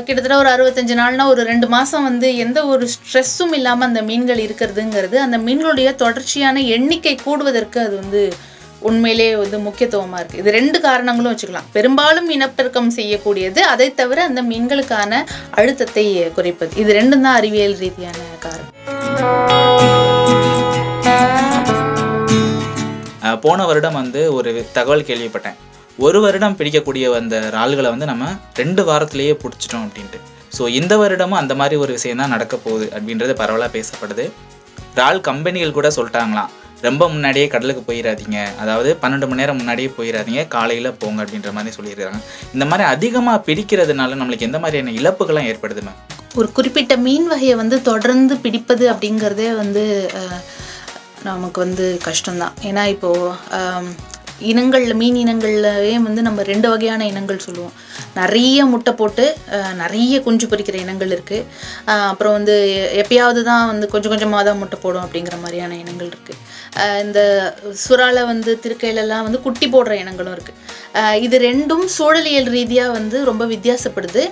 கிட்டத்தட்ட 0.05 0.37
ஒரு 0.37 0.51
அறுபத்தஞ்சு 0.55 0.97
நாள்னா 1.01 1.27
ஒரு 1.27 1.43
ரெண்டு 1.43 1.69
மாதம் 1.69 2.03
வந்து 2.03 2.29
எந்த 2.37 2.61
ஒரு 2.65 2.87
ஸ்ட்ரெஸ்ஸும் 2.95 3.53
இல்லாமல் 3.53 3.89
அந்த 3.91 4.03
மீன்கள் 4.03 4.45
இருக்கிறதுங்கிறது 4.47 5.19
அந்த 5.19 5.39
மீன்களுடைய 5.39 5.91
தொடர்ச்சியான 5.95 6.65
எண்ணிக்கை 6.77 7.17
கூடுவதற்கு 7.25 7.79
அது 7.79 7.95
வந்து 7.95 8.23
உண்மையிலே 8.87 9.29
வந்து 9.41 9.57
முக்கியத்துவமாக 9.67 10.19
இருக்குது 10.21 10.41
இது 10.43 10.55
ரெண்டு 10.57 10.77
காரணங்களும் 10.87 11.31
வச்சுக்கலாம். 11.31 11.69
பெரும்பாலும் 11.75 12.29
இனப்பெருக்கம் 12.35 12.91
செய்யக்கூடியது 12.97 13.61
அதை 13.73 13.87
தவிர 14.01 14.23
அந்த 14.29 14.41
மீன்களுக்கான 14.51 15.21
அழுத்தத்தை 15.59 16.05
குறைப்பது. 16.37 16.71
இது 16.83 16.99
ரெண்டும் 16.99 17.25
தான் 17.27 17.37
அறிவியல் 17.39 17.79
ரீதியான 17.85 18.19
காரணம். 18.45 18.75
போன 23.45 23.65
வருடம் 23.69 23.97
வந்து 24.01 24.21
ஒரு 24.37 24.51
தகவல் 24.77 25.07
கேள்விப்பட்டேன். 25.09 25.57
ஒரு 26.05 26.19
வருடம் 26.23 26.55
பிடிக்கக்கூடிய 26.59 27.05
அந்த 27.19 27.35
இறால்களை 27.49 27.89
வந்து 27.93 28.07
நம்ம 28.11 28.27
ரெண்டு 28.59 28.81
வாரத்திலேயே 28.89 29.33
பிடிச்சிட்டோம் 29.43 29.85
அப்படின்ட்டு. 29.87 30.19
ஸோ 30.57 30.63
இந்த 30.79 30.93
வருடமும் 31.01 31.39
அந்த 31.41 31.53
மாதிரி 31.59 31.75
ஒரு 31.83 31.91
விஷயம் 31.97 32.21
தான் 32.21 32.33
நடக்க 32.35 32.55
போகுது 32.65 32.85
அப்படின்றது 32.95 33.33
பரவலாக 33.41 33.71
பேசப்படுது. 33.77 34.25
இறால் 34.95 35.19
கம்பெனிகள் 35.29 35.77
கூட 35.77 35.89
சொல்லிட்டாங்களாம். 35.97 36.53
ரொம்ப 36.87 37.03
முன்னாடியே 37.13 37.47
கடலுக்கு 37.53 37.81
போயிடாதீங்க 37.87 38.37
அதாவது 38.63 38.89
பன்னெண்டு 39.01 39.27
மணி 39.29 39.41
நேரம் 39.41 39.59
முன்னாடியே 39.61 39.89
போயிடாதீங்க 39.97 40.43
காலையில் 40.55 40.97
போங்க 41.01 41.19
அப்படின்ற 41.23 41.51
மாதிரி 41.57 41.75
சொல்லியிருக்காங்க. 41.77 42.21
இந்த 42.55 42.65
மாதிரி 42.71 42.85
அதிகமாக 42.93 43.43
பிடிக்கிறதுனால 43.47 44.17
நம்மளுக்கு 44.21 44.47
எந்த 44.49 44.59
மாதிரியான 44.65 44.93
இழப்புகள்லாம் 44.99 45.49
ஏற்படுது 45.53 45.83
மேம் 45.87 45.99
ஒரு 46.39 46.47
குறிப்பிட்ட 46.57 46.93
மீன் 47.05 47.27
வகையை 47.31 47.55
வந்து 47.61 47.77
தொடர்ந்து 47.89 48.33
பிடிப்பது 48.45 48.85
அப்படிங்கிறதே 48.93 49.49
வந்து 49.61 49.83
நமக்கு 51.27 51.59
வந்து 51.65 51.85
கஷ்டம்தான். 52.07 52.55
ஏன்னா 52.69 52.83
இப்போது 52.95 53.33
இனங்களில் 54.47 54.95
மீன் 54.95 55.15
இனங்கள்லயே 55.15 55.95
வந்து 56.01 56.21
நம்ம 56.21 56.43
ரெண்டு 56.43 56.69
வகையான 56.69 57.05
இனங்கள் 57.05 57.37
சொல்லுவோம். 57.39 57.73
நிறைய 58.15 58.65
முட்டை 58.65 58.93
போட்டு 58.93 59.25
நிறைய 59.75 60.21
குஞ்சு 60.21 60.47
பொறிக்கிற 60.47 60.75
இனங்கள் 60.75 61.11
இருக்குது 61.11 61.47
அப்புறம் 62.05 62.33
வந்து 62.33 62.55
எ- 62.75 63.01
எப்பயாவது 63.01 63.43
தான் 63.43 63.67
வந்து 63.67 63.87
கொஞ்சம் 63.87 64.11
கொஞ்சமாக 64.11 64.43
தான் 64.43 64.57
முட்டை 64.57 64.79
போடும் 64.81 65.05
அப்படிங்கிற 65.05 65.37
மாதிரியான 65.39 65.75
இனங்கள் 65.75 66.09
இருக்குது 66.09 66.37
இந்த 67.03 67.19
சுறால 67.83 68.25
வந்து 68.25 68.59
திருக்கையிலலாம் 68.63 69.23
வந்து 69.23 69.41
குட்டி 69.41 69.67
போடுற 69.67 69.93
இனங்களும் 69.99 70.35
இருக்குது 70.35 70.57
இது 71.25 71.35
ரெண்டும் 71.47 71.83
சூழலியல் 71.95 72.49
ரீதியாக 72.55 72.95
வந்து 72.97 73.17
ரொம்ப 73.29 73.43
வித்தியாசப்படுது. 73.53 74.23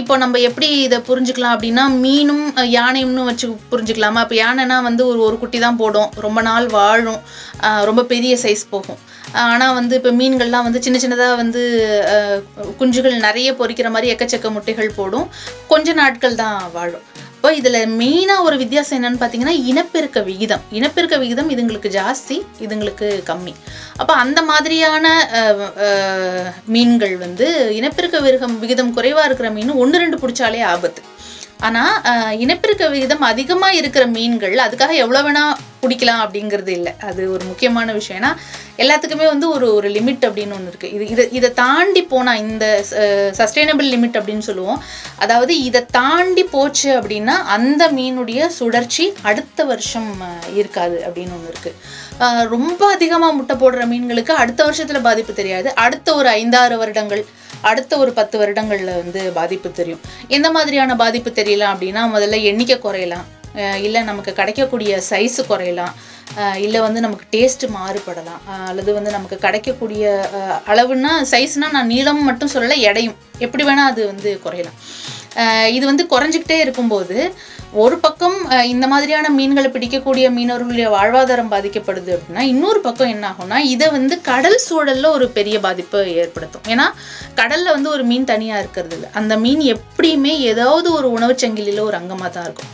இப்போ 0.00 0.14
நம்ம 0.22 0.38
எப்படி 0.48 0.68
இதை 0.86 0.98
புரிஞ்சுக்கலாம் 1.08 1.54
அப்படின்னா 1.56 1.84
மீனும் 2.04 2.46
யானையும்னு 2.78 3.28
வச்சு 3.30 3.48
புரிஞ்சுக்கலாமா? 3.72 4.22
அப்போ 4.24 4.36
யானைனா 4.44 4.78
வந்து 4.88 5.02
ஒரு 5.10 5.20
ஒரு 5.26 5.38
குட்டி 5.42 5.60
தான் 5.66 5.80
போடும். 5.82 6.10
ரொம்ப 6.26 6.42
நாள் 6.48 6.66
வாழும். 6.78 7.20
ரொம்ப 7.90 8.04
பெரிய 8.14 8.34
சைஸ் 8.44 8.64
போகும். 8.74 9.00
ஆனால் 9.44 9.76
வந்து 9.78 9.94
இப்போ 10.00 10.10
மீன்கள்லாம் 10.20 10.66
வந்து 10.66 10.82
சின்ன 10.86 10.98
சின்னதாக 11.04 11.36
வந்து 11.42 11.62
குஞ்சுகள் 12.80 13.16
நிறைய 13.28 13.48
பொரிக்கிற 13.60 13.88
மாதிரி 13.94 14.12
எக்கச்சக்க 14.14 14.50
முட்டைகள் 14.56 14.96
போடும். 14.98 15.28
கொஞ்ச 15.72 15.92
நாட்கள் 16.02 16.40
தான் 16.42 16.58
வாழும். 16.76 17.06
அப்போ 17.46 17.58
இதில் 17.58 17.90
மெயினாக 17.98 18.44
ஒரு 18.46 18.56
வித்தியாசம் 18.60 18.96
என்னன்னு 18.98 19.18
பார்த்தீங்கன்னா 19.20 19.52
இனப்பெருக்க 19.70 20.20
விகிதம். 20.28 20.62
இனப்பெருக்க 20.78 21.16
விகிதம் 21.22 21.50
இதுங்களுக்கு 21.54 21.90
ஜாஸ்தி 21.96 22.36
இதுங்களுக்கு 22.64 23.08
கம்மி. 23.28 23.52
அப்போ 24.00 24.12
அந்த 24.22 24.40
மாதிரியான 24.48 25.06
மீன்கள் 26.74 27.14
வந்து 27.22 27.46
இனப்பெருக்க 27.78 28.20
விருகம் 28.26 28.56
விகிதம் 28.62 28.92
குறைவாக 28.96 29.28
இருக்கிற 29.28 29.50
மீன் 29.58 29.72
ஒன்று 29.84 30.00
ரெண்டு 30.04 30.18
பிடிச்சாலே 30.22 30.62
ஆபத்து. 30.72 31.02
ஆனால் 31.68 31.94
இனப்பெருக்க 32.44 32.88
விகிதம் 32.96 33.24
அதிகமாக 33.30 33.78
இருக்கிற 33.82 34.06
மீன்கள் 34.16 34.56
அதுக்காக 34.66 34.96
எவ்வளோ 35.04 35.22
வேணால் 35.28 35.54
பிடிக்கலாம் 35.86 36.22
அப்படிங்கிறது 36.26 36.72
இல்லை. 36.78 36.94
அது 37.08 37.22
ஒரு 37.36 37.44
முக்கியமான 37.50 37.92
விஷயம். 37.98 38.20
ஏன்னா 38.20 38.32
எல்லாத்துக்குமே 38.84 39.26
வந்து 39.32 39.46
ஒரு 39.56 39.66
ஒரு 39.78 39.88
லிமிட் 39.96 40.24
அப்படின்னு 40.28 40.56
ஒன்று 40.56 40.72
இருக்குது 40.72 40.94
இது 40.96 41.04
இதை 41.12 41.24
இதை 41.38 41.50
தாண்டி 41.62 42.02
போனால் 42.12 42.40
இந்த 42.44 42.66
சஸ்டைனபிள் 43.40 43.88
லிமிட் 43.94 44.18
அப்படின்னு 44.20 44.46
சொல்லுவோம். 44.48 44.80
அதாவது 45.24 45.52
இதை 45.68 45.82
தாண்டி 46.00 46.44
போச்சு 46.56 46.90
அப்படின்னா 46.98 47.36
அந்த 47.56 47.82
மீனுடைய 47.98 48.48
சுழற்சி 48.58 49.06
அடுத்த 49.30 49.64
வருஷம் 49.70 50.10
இருக்காது 50.60 50.98
அப்படின்னு 51.06 51.36
ஒன்று 51.38 51.52
இருக்குது 51.54 51.78
ரொம்ப 52.54 52.82
அதிகமாக 52.96 53.36
முட்டை 53.38 53.56
போடுற 53.62 53.82
மீன்களுக்கு 53.92 54.32
அடுத்த 54.42 54.60
வருஷத்தில் 54.68 55.06
பாதிப்பு 55.08 55.32
தெரியாது. 55.40 55.68
அடுத்த 55.84 56.14
ஒரு 56.20 56.28
ஐந்தாறு 56.40 56.76
வருடங்கள் 56.82 57.24
அடுத்த 57.70 57.92
ஒரு 58.02 58.10
பத்து 58.18 58.36
வருடங்களில் 58.40 58.98
வந்து 59.02 59.20
பாதிப்பு 59.38 59.68
தெரியும். 59.78 60.02
எந்த 60.36 60.48
மாதிரியான 60.56 60.96
பாதிப்பு 61.02 61.30
தெரியலாம் 61.40 61.74
அப்படின்னா 61.74 62.02
முதல்ல 62.14 62.42
எண்ணிக்கை 62.50 62.76
குறையலாம். 62.84 63.26
இல்லை 63.86 64.02
நமக்கு 64.10 64.32
கிடைக்கக்கூடிய 64.40 65.00
சைஸு 65.10 65.42
குறையலாம். 65.50 65.94
இல்லை 66.66 66.80
வந்து 66.86 67.00
நமக்கு 67.04 67.26
டேஸ்ட்டு 67.34 67.72
மாறுபடலாம். 67.78 68.42
அல்லது 68.70 68.90
வந்து 68.98 69.10
நமக்கு 69.16 69.36
கிடைக்கக்கூடிய 69.44 70.04
அளவுன்னா 70.72 71.12
சைஸ்னால் 71.34 71.76
நான் 71.78 71.92
நீளம் 71.94 72.24
மட்டும் 72.30 72.54
சொல்லலை 72.54 72.78
எடையும். 72.90 73.18
எப்படி 73.46 73.64
வேணால் 73.68 73.92
அது 73.92 74.02
வந்து 74.12 74.32
குறையலாம். 74.46 74.78
இது 75.76 75.84
வந்து 75.90 76.04
குறைஞ்சிக்கிட்டே 76.12 76.58
இருக்கும்போது 76.64 77.16
ஒரு 77.82 77.96
பக்கம் 78.04 78.36
இந்த 78.72 78.86
மாதிரியான 78.92 79.30
மீன்களை 79.38 79.68
பிடிக்கக்கூடிய 79.72 80.26
மீனவர்களுடைய 80.36 80.86
வாழ்வாதாரம் 80.94 81.50
பாதிக்கப்படுது 81.54 82.10
அப்படின்னா 82.16 82.42
இன்னொரு 82.52 82.80
பக்கம் 82.86 83.12
என்ன 83.14 83.24
ஆகும்னா 83.30 83.58
இதை 83.72 83.88
வந்து 83.96 84.14
கடல் 84.28 84.58
சூழலில் 84.66 85.08
ஒரு 85.16 85.26
பெரிய 85.38 85.56
பாதிப்பை 85.64 86.00
ஏற்படுத்தும். 86.22 86.66
ஏன்னா 86.72 86.86
கடலில் 87.40 87.74
வந்து 87.76 87.90
ஒரு 87.94 88.04
மீன் 88.10 88.30
தனியாக 88.32 88.62
இருக்கிறது 88.62 88.96
இல்லை. 88.98 89.10
அந்த 89.20 89.36
மீன் 89.44 89.64
எப்படியுமே 89.74 90.34
ஏதாவது 90.52 90.90
ஒரு 90.98 91.10
உணவுச் 91.16 91.44
சங்கிலியில் 91.44 91.86
ஒரு 91.88 91.98
அங்கமாக 92.00 92.30
தான் 92.36 92.46
இருக்கும். 92.48 92.72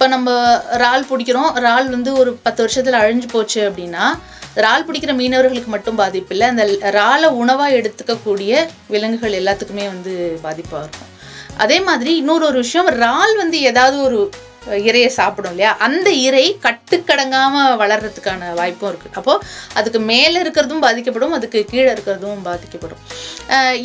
இப்போ 0.00 0.12
நம்ம 0.12 0.34
இறால் 0.74 1.02
பிடிக்கிறோம். 1.08 1.48
இறால் 1.58 1.88
வந்து 1.94 2.10
ஒரு 2.20 2.30
பத்து 2.44 2.60
வருஷத்தில் 2.64 2.94
அழிஞ்சு 3.00 3.26
போச்சு 3.32 3.58
அப்படின்னா 3.68 4.04
இறால் 4.58 4.84
பிடிக்கிற 4.86 5.12
மீனவர்களுக்கு 5.18 5.70
மட்டும் 5.74 5.98
பாதிப்பு 6.00 6.32
இல்லை. 6.34 6.46
அந்த 6.52 6.64
இறாலை 6.90 7.28
உணவாக 7.40 7.76
எடுத்துக்கக்கூடிய 7.80 8.62
விலங்குகள் 8.92 9.36
எல்லாத்துக்குமே 9.40 9.84
வந்து 9.94 10.12
பாதிப்பாக 10.46 10.80
இருக்கும். 10.84 11.10
அதே 11.64 11.78
மாதிரி 11.88 12.12
இன்னொரு 12.16 12.46
ஒரு 12.50 12.58
விஷயம் 12.64 12.88
இறால் 12.94 13.34
வந்து 13.42 13.60
ஏதாவது 13.70 13.98
ஒரு 14.06 14.20
இரையை 14.86 15.10
சாப்பிடும் 15.18 15.52
இல்லையா? 15.54 15.72
அந்த 15.86 16.08
இறை 16.26 16.44
கட்டுக்கடங்காமல் 16.66 17.76
வளர்கிறதுக்கான 17.82 18.50
வாய்ப்பும் 18.60 18.90
இருக்குது 18.90 19.16
அப்போது 19.20 19.44
அதுக்கு 19.78 20.00
மேலே 20.12 20.36
இருக்கிறதும் 20.44 20.84
பாதிக்கப்படும் 20.86 21.34
அதுக்கு 21.38 21.60
கீழே 21.72 21.88
இருக்கிறதும் 21.94 22.42
பாதிக்கப்படும். 22.48 23.02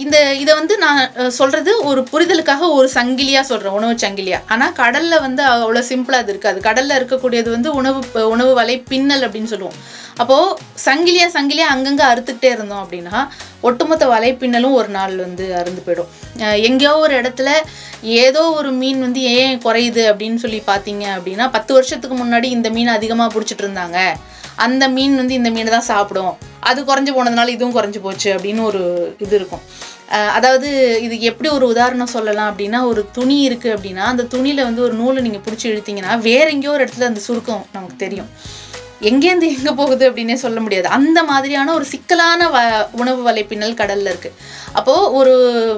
இந்த 0.04 0.18
இதை 0.44 0.54
வந்து 0.62 0.78
நான் 0.86 1.02
சொல்கிறது 1.40 1.72
ஒரு 1.92 2.04
புரிதலுக்காக 2.14 2.72
ஒரு 2.78 2.88
சங்கிலியாக 2.98 3.50
சொல்கிறேன் 3.52 3.78
உணவு 3.80 3.96
சங்கிலியா. 4.06 4.40
ஆனால் 4.56 4.76
கடலில் 4.82 5.24
வந்து 5.28 5.44
அவ்வளோ 5.54 5.84
சிம்பிளாக 5.92 6.24
அது 6.24 6.34
இருக்காது. 6.36 6.60
கடலில் 6.70 6.98
இருக்கக்கூடியது 7.00 7.50
வந்து 7.58 7.72
உணவு 7.82 8.02
உணவு 8.36 8.52
வலை 8.62 8.78
பின்னல் 8.92 9.26
அப்படின்னு 9.28 9.54
சொல்லுவோம். 9.54 9.80
அப்போது 10.22 10.56
சங்கிலியா 10.86 11.28
சங்கிலியாக 11.36 11.74
அங்கங்கே 11.76 12.06
அறுத்துக்கிட்டே 12.12 12.50
இருந்தோம் 12.56 12.84
அப்படின்னா 12.84 13.16
ஒட்டுமொத்த 13.68 14.06
வலைப்பின்னலும் 14.14 14.76
ஒரு 14.80 14.90
நாள் 14.98 15.16
வந்து 15.26 15.46
அறுந்து 15.60 15.82
போயிடும். 15.86 16.12
எங்கேயோ 16.68 16.94
ஒரு 17.06 17.14
இடத்துல 17.22 17.50
ஏதோ 18.24 18.44
ஒரு 18.60 18.72
மீன் 18.82 19.00
வந்து 19.06 19.22
ஏன் 19.40 19.60
குறையுது 19.66 20.04
அப்படின்னு 20.12 20.42
சொல்லி 20.44 20.62
பார்த்தீங்க 20.72 21.06
அப்படின்னா 21.18 21.48
பத்து 21.56 21.74
வருஷத்துக்கு 21.78 22.18
முன்னாடி 22.22 22.50
இந்த 22.58 22.70
மீன் 22.78 22.96
அதிகமாக 22.98 23.34
பிடிச்சிட்டு 23.36 23.66
இருந்தாங்க. 23.66 24.00
அந்த 24.66 24.84
மீன் 24.96 25.16
வந்து 25.22 25.34
இந்த 25.40 25.50
மீனை 25.56 25.72
தான் 25.78 25.90
சாப்பிடும். 25.94 26.34
அது 26.70 26.80
குறைஞ்சு 26.90 27.12
போனதுனால 27.16 27.54
இதுவும் 27.56 27.76
குறைஞ்சி 27.78 28.00
போச்சு 28.06 28.30
அப்படின்னு 28.36 28.62
ஒரு 28.70 28.84
இது 29.26 29.36
இருக்கும். 29.40 29.64
அதாவது 30.38 30.70
இது 31.06 31.16
எப்படி 31.30 31.50
ஒரு 31.58 31.66
உதாரணம் 31.74 32.12
சொல்லலாம் 32.16 32.50
அப்படின்னா 32.52 32.80
ஒரு 32.90 33.02
துணி 33.18 33.38
இருக்குது 33.48 33.74
அப்படின்னா 33.76 34.04
அந்த 34.12 34.24
துணியில் 34.34 34.68
வந்து 34.68 34.82
ஒரு 34.88 34.96
நூலை 35.02 35.22
நீங்கள் 35.28 35.44
பிடிச்சி 35.48 35.68
இழுத்தீங்கன்னா 35.72 36.14
வேற 36.28 36.46
எங்கேயோ 36.56 36.74
ஒரு 36.76 36.86
இடத்துல 36.86 37.10
அந்த 37.12 37.24
சுருக்கம் 37.28 37.64
நமக்கு 37.76 37.98
தெரியும். 38.06 38.30
எங்கேருந்து 39.02 39.48
எங்கே 39.58 39.72
போகுது 39.72 40.12
அப்படின்னே 40.12 40.34
சொல்ல 40.34 40.60
முடியாது. 40.60 40.88
அந்த 40.88 41.24
மாதிரியான 41.24 41.74
ஒரு 41.74 41.86
சிக்கலான 41.86 42.50
வ 42.50 42.88
உணவு 42.92 43.32
வலைப்பின்னல் 43.32 43.80
கடல்ல 43.82 44.14
இருக்கு. 44.14 44.32
அப்போது 44.74 45.12
ஒரு 45.14 45.36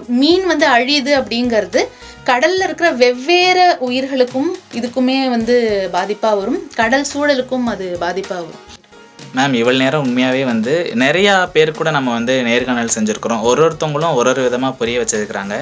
மீன் 0.08 0.46
வந்து 0.46 0.68
அழியுது 0.68 1.14
அப்படிங்கிறது 1.22 1.88
கடல்ல 2.26 2.64
இருக்கிற 2.64 2.92
வெவ்வேறு 2.92 3.78
உயிர்களுக்கும் 3.80 4.58
இதுக்குமே 4.74 5.30
வந்து 5.30 5.90
பாதிப்பாக 5.94 6.38
வரும். 6.38 6.70
கடல் 6.76 7.06
சூழலுக்கும் 7.14 7.66
அது 7.66 7.98
பாதிப்பாக 8.02 8.42
வரும். 8.42 8.64
மேம் 9.36 9.56
இவ்வளோ 9.60 9.78
நேரம் 9.84 10.04
உண்மையாகவே 10.06 10.44
வந்து 10.52 10.74
நிறையா 11.04 11.34
பேர் 11.56 11.72
கூட 11.80 11.90
நம்ம 11.98 12.14
வந்து 12.18 12.36
நேர்காணல் 12.48 12.94
செஞ்சுருக்குறோம். 12.96 13.42
ஒரு 13.50 13.60
ஒருத்தவங்களும் 13.66 14.16
ஒரு 14.20 14.30
ஒரு 14.34 14.44
விதமாக 14.46 14.78
புரிய 14.80 15.00
வச்சிருக்கிறாங்க. 15.02 15.56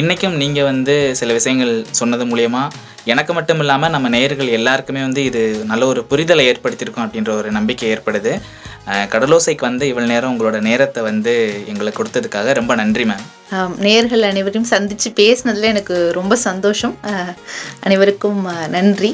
இன்றைக்கும் 0.00 0.36
நீங்கள் 0.42 0.68
வந்து 0.72 0.96
சில 1.20 1.32
விஷயங்கள் 1.38 1.72
சொன்னது 2.00 2.26
மூலயமா 2.32 2.62
எனக்கு 3.12 3.32
மட்டும் 3.38 3.60
இல்லாமல் 3.62 3.92
நம்ம 3.94 4.06
நேயர்கள் 4.16 4.54
எல்லாருக்குமே 4.58 5.02
வந்து 5.06 5.22
இது 5.30 5.42
நல்ல 5.70 5.82
ஒரு 5.92 6.00
புரிதலை 6.12 6.44
ஏற்படுத்தியிருக்கோம் 6.52 7.06
அப்படின்ற 7.06 7.32
ஒரு 7.40 7.50
நம்பிக்கை 7.58 7.90
ஏற்படுது. 7.94 8.32
கடலோசைக்கு 9.12 9.64
வந்து 9.68 9.84
இவ்வளோ 9.90 10.08
நேரம் 10.12 10.32
உங்களோட 10.32 10.58
நேரத்தை 10.68 11.00
வந்து 11.10 11.34
எங்களுக்கு 11.72 12.00
கொடுத்ததுக்காக 12.00 12.52
ரொம்ப 12.60 12.74
நன்றி 12.82 13.06
மேம் 13.12 13.24
நேர்கள் 13.86 14.28
அனைவரையும் 14.30 14.70
சந்தித்து 14.74 15.10
பேசினதில் 15.22 15.72
எனக்கு 15.72 15.96
ரொம்ப 16.20 16.36
சந்தோஷம். 16.48 16.96
அனைவருக்கும் 17.86 18.40
நன்றி. 18.76 19.12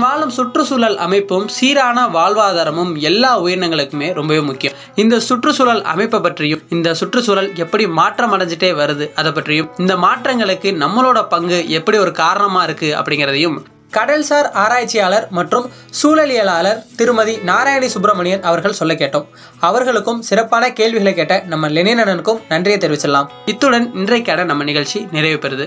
தான் 0.00 0.08
வாழும் 0.08 0.32
சுற்றுச்சூழல் 0.36 0.96
அமைப்பும் 1.04 1.46
சீரான 1.48 2.04
வாழ்வாதாரமும் 2.14 2.92
எல்லா 3.08 3.30
உயிரினங்களுக்குமே 3.44 4.08
ரொம்பவே 4.18 4.40
முக்கியம். 4.40 4.76
இந்த 5.02 5.20
சுற்றுச்சூழல் 5.20 5.82
அமைப்பை 5.92 6.20
பற்றியும் 6.20 6.62
இந்த 6.68 6.94
சுற்றுச்சூழல் 7.00 7.50
எப்படி 7.54 7.84
மாற்றம் 7.98 8.32
அடைஞ்சிட்டே 8.36 8.70
வருது 8.80 9.06
அதை 9.14 9.32
பற்றியும் 9.32 9.68
இந்த 9.78 9.96
மாற்றங்களுக்கு 9.96 10.70
நம்மளோட 10.84 11.20
பங்கு 11.34 11.58
எப்படி 11.78 11.98
ஒரு 11.98 12.12
காரணமா 12.22 12.62
இருக்கு 12.62 12.90
அப்படிங்கிறதையும் 12.98 13.58
கடல்சார் 13.96 14.48
ஆராய்ச்சியாளர் 14.62 15.26
மற்றும் 15.38 15.64
சூழலியலாளர் 16.00 16.82
திருமதி 16.96 17.34
நாராயணி 17.50 17.88
சுப்பிரமணியன் 17.94 18.42
அவர்கள் 18.42 18.78
சொல்ல 18.80 18.94
கேட்டோம். 18.94 19.26
அவர்களுக்கும் 19.68 20.22
சிறப்பான 20.22 20.72
கேள்விகளை 20.72 21.14
கேட்ட 21.14 21.42
நம்ம 21.46 21.68
லெனினனுக்கும் 21.68 22.42
நன்றியை 22.48 22.80
தெரிவிச்சிடலாம். 22.80 23.30
இத்துடன் 23.46 23.92
இன்றைக்கான 23.94 24.44
நம்ம 24.44 24.64
நிகழ்ச்சி 24.64 25.00
நிறைவு 25.12 25.48
பெறுது. 25.48 25.66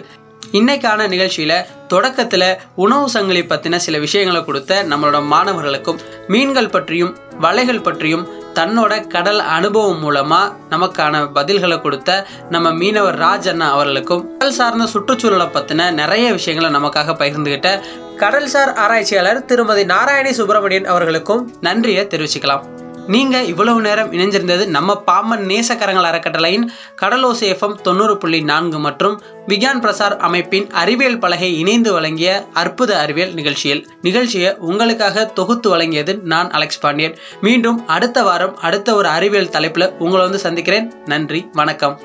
இன்னைக்கான 0.54 1.08
நிகழ்ச்சியில 1.08 1.54
தொடக்கத்துல 1.90 2.58
உணவு 2.76 3.10
சங்கிலி 3.10 3.42
பத்தின 3.42 3.76
சில 3.76 4.00
விஷயங்களை 4.00 4.46
கொடுத்த 4.46 4.84
நம்மளோட 4.84 5.26
மாணவர்களுக்கும் 5.26 6.00
மீன்கள் 6.28 6.70
பற்றியும் 6.70 7.18
வலைகள் 7.42 7.82
பற்றியும் 7.82 8.28
தன்னோட 8.54 9.08
கடல் 9.08 9.40
அனுபவம் 9.40 10.04
மூலமா 10.04 10.42
நமக்கான 10.70 11.24
பதில்களை 11.34 11.82
கொடுத்த 11.82 12.28
நம்ம 12.50 12.72
மீனவர் 12.72 13.18
ராஜ் 13.20 13.50
அண்ணா 13.50 13.70
அவர்களுக்கும் 13.72 14.38
கடல் 14.38 14.54
சார்ந்த 14.54 14.86
சுற்றுச்சூழலை 14.86 15.46
பத்தின 15.46 15.92
நிறைய 15.92 16.32
விஷயங்களை 16.32 16.82
நமக்காக 16.82 17.18
பகிர்ந்துகிட்ட 17.18 17.82
கடல்சார் 18.18 18.74
ஆராய்ச்சியாளர் 18.76 19.46
திருமதி 19.46 19.86
நாராயணி 19.86 20.30
சுப்பிரமணியன் 20.30 20.86
அவர்களுக்கும் 20.86 21.54
நன்றியை 21.62 22.06
தெரிவிச்சுக்கலாம். 22.06 22.83
நீங்கள் 23.08 23.46
இவ்வளவு 23.46 23.82
நேரம் 23.82 24.12
இணைஞ்சிருந்தது 24.12 24.68
நம்ம 24.68 25.02
பாம்பன் 25.02 25.46
நேசக்கரங்கள் 25.46 26.08
அறக்கட்டளையின் 26.10 26.72
கடலோசை 27.02 27.48
எஃப்எம் 27.54 27.82
தொண்ணூறு 27.82 28.18
புள்ளி 28.18 28.42
நான்கு 28.42 28.80
மற்றும் 28.80 29.22
விக்யான் 29.48 29.82
பிரசார் 29.82 30.18
அமைப்பின் 30.18 30.72
அறிவியல் 30.72 31.20
பலகை 31.20 31.58
இணைந்து 31.60 31.94
வழங்கிய 31.94 32.48
அற்புத 32.54 33.00
அறிவியல் 33.00 33.34
நிகழ்ச்சியில் 33.34 33.88
நிகழ்ச்சியை 34.02 34.56
உங்களுக்காக 34.56 35.26
தொகுத்து 35.26 35.78
வழங்கியது 35.78 36.22
நான் 36.22 36.52
அலெக்ஸ் 36.52 36.80
பாண்டியன். 36.80 37.18
மீண்டும் 37.42 37.88
அடுத்த 37.88 38.24
வாரம் 38.24 38.58
அடுத்த 38.58 38.96
ஒரு 38.96 39.08
அறிவியல் 39.08 39.50
தலைப்பில் 39.50 39.92
உங்களை 40.00 40.24
வந்து 40.24 40.40
சந்திக்கிறேன். 40.40 40.94
நன்றி 41.06 41.50
வணக்கம். 41.54 42.00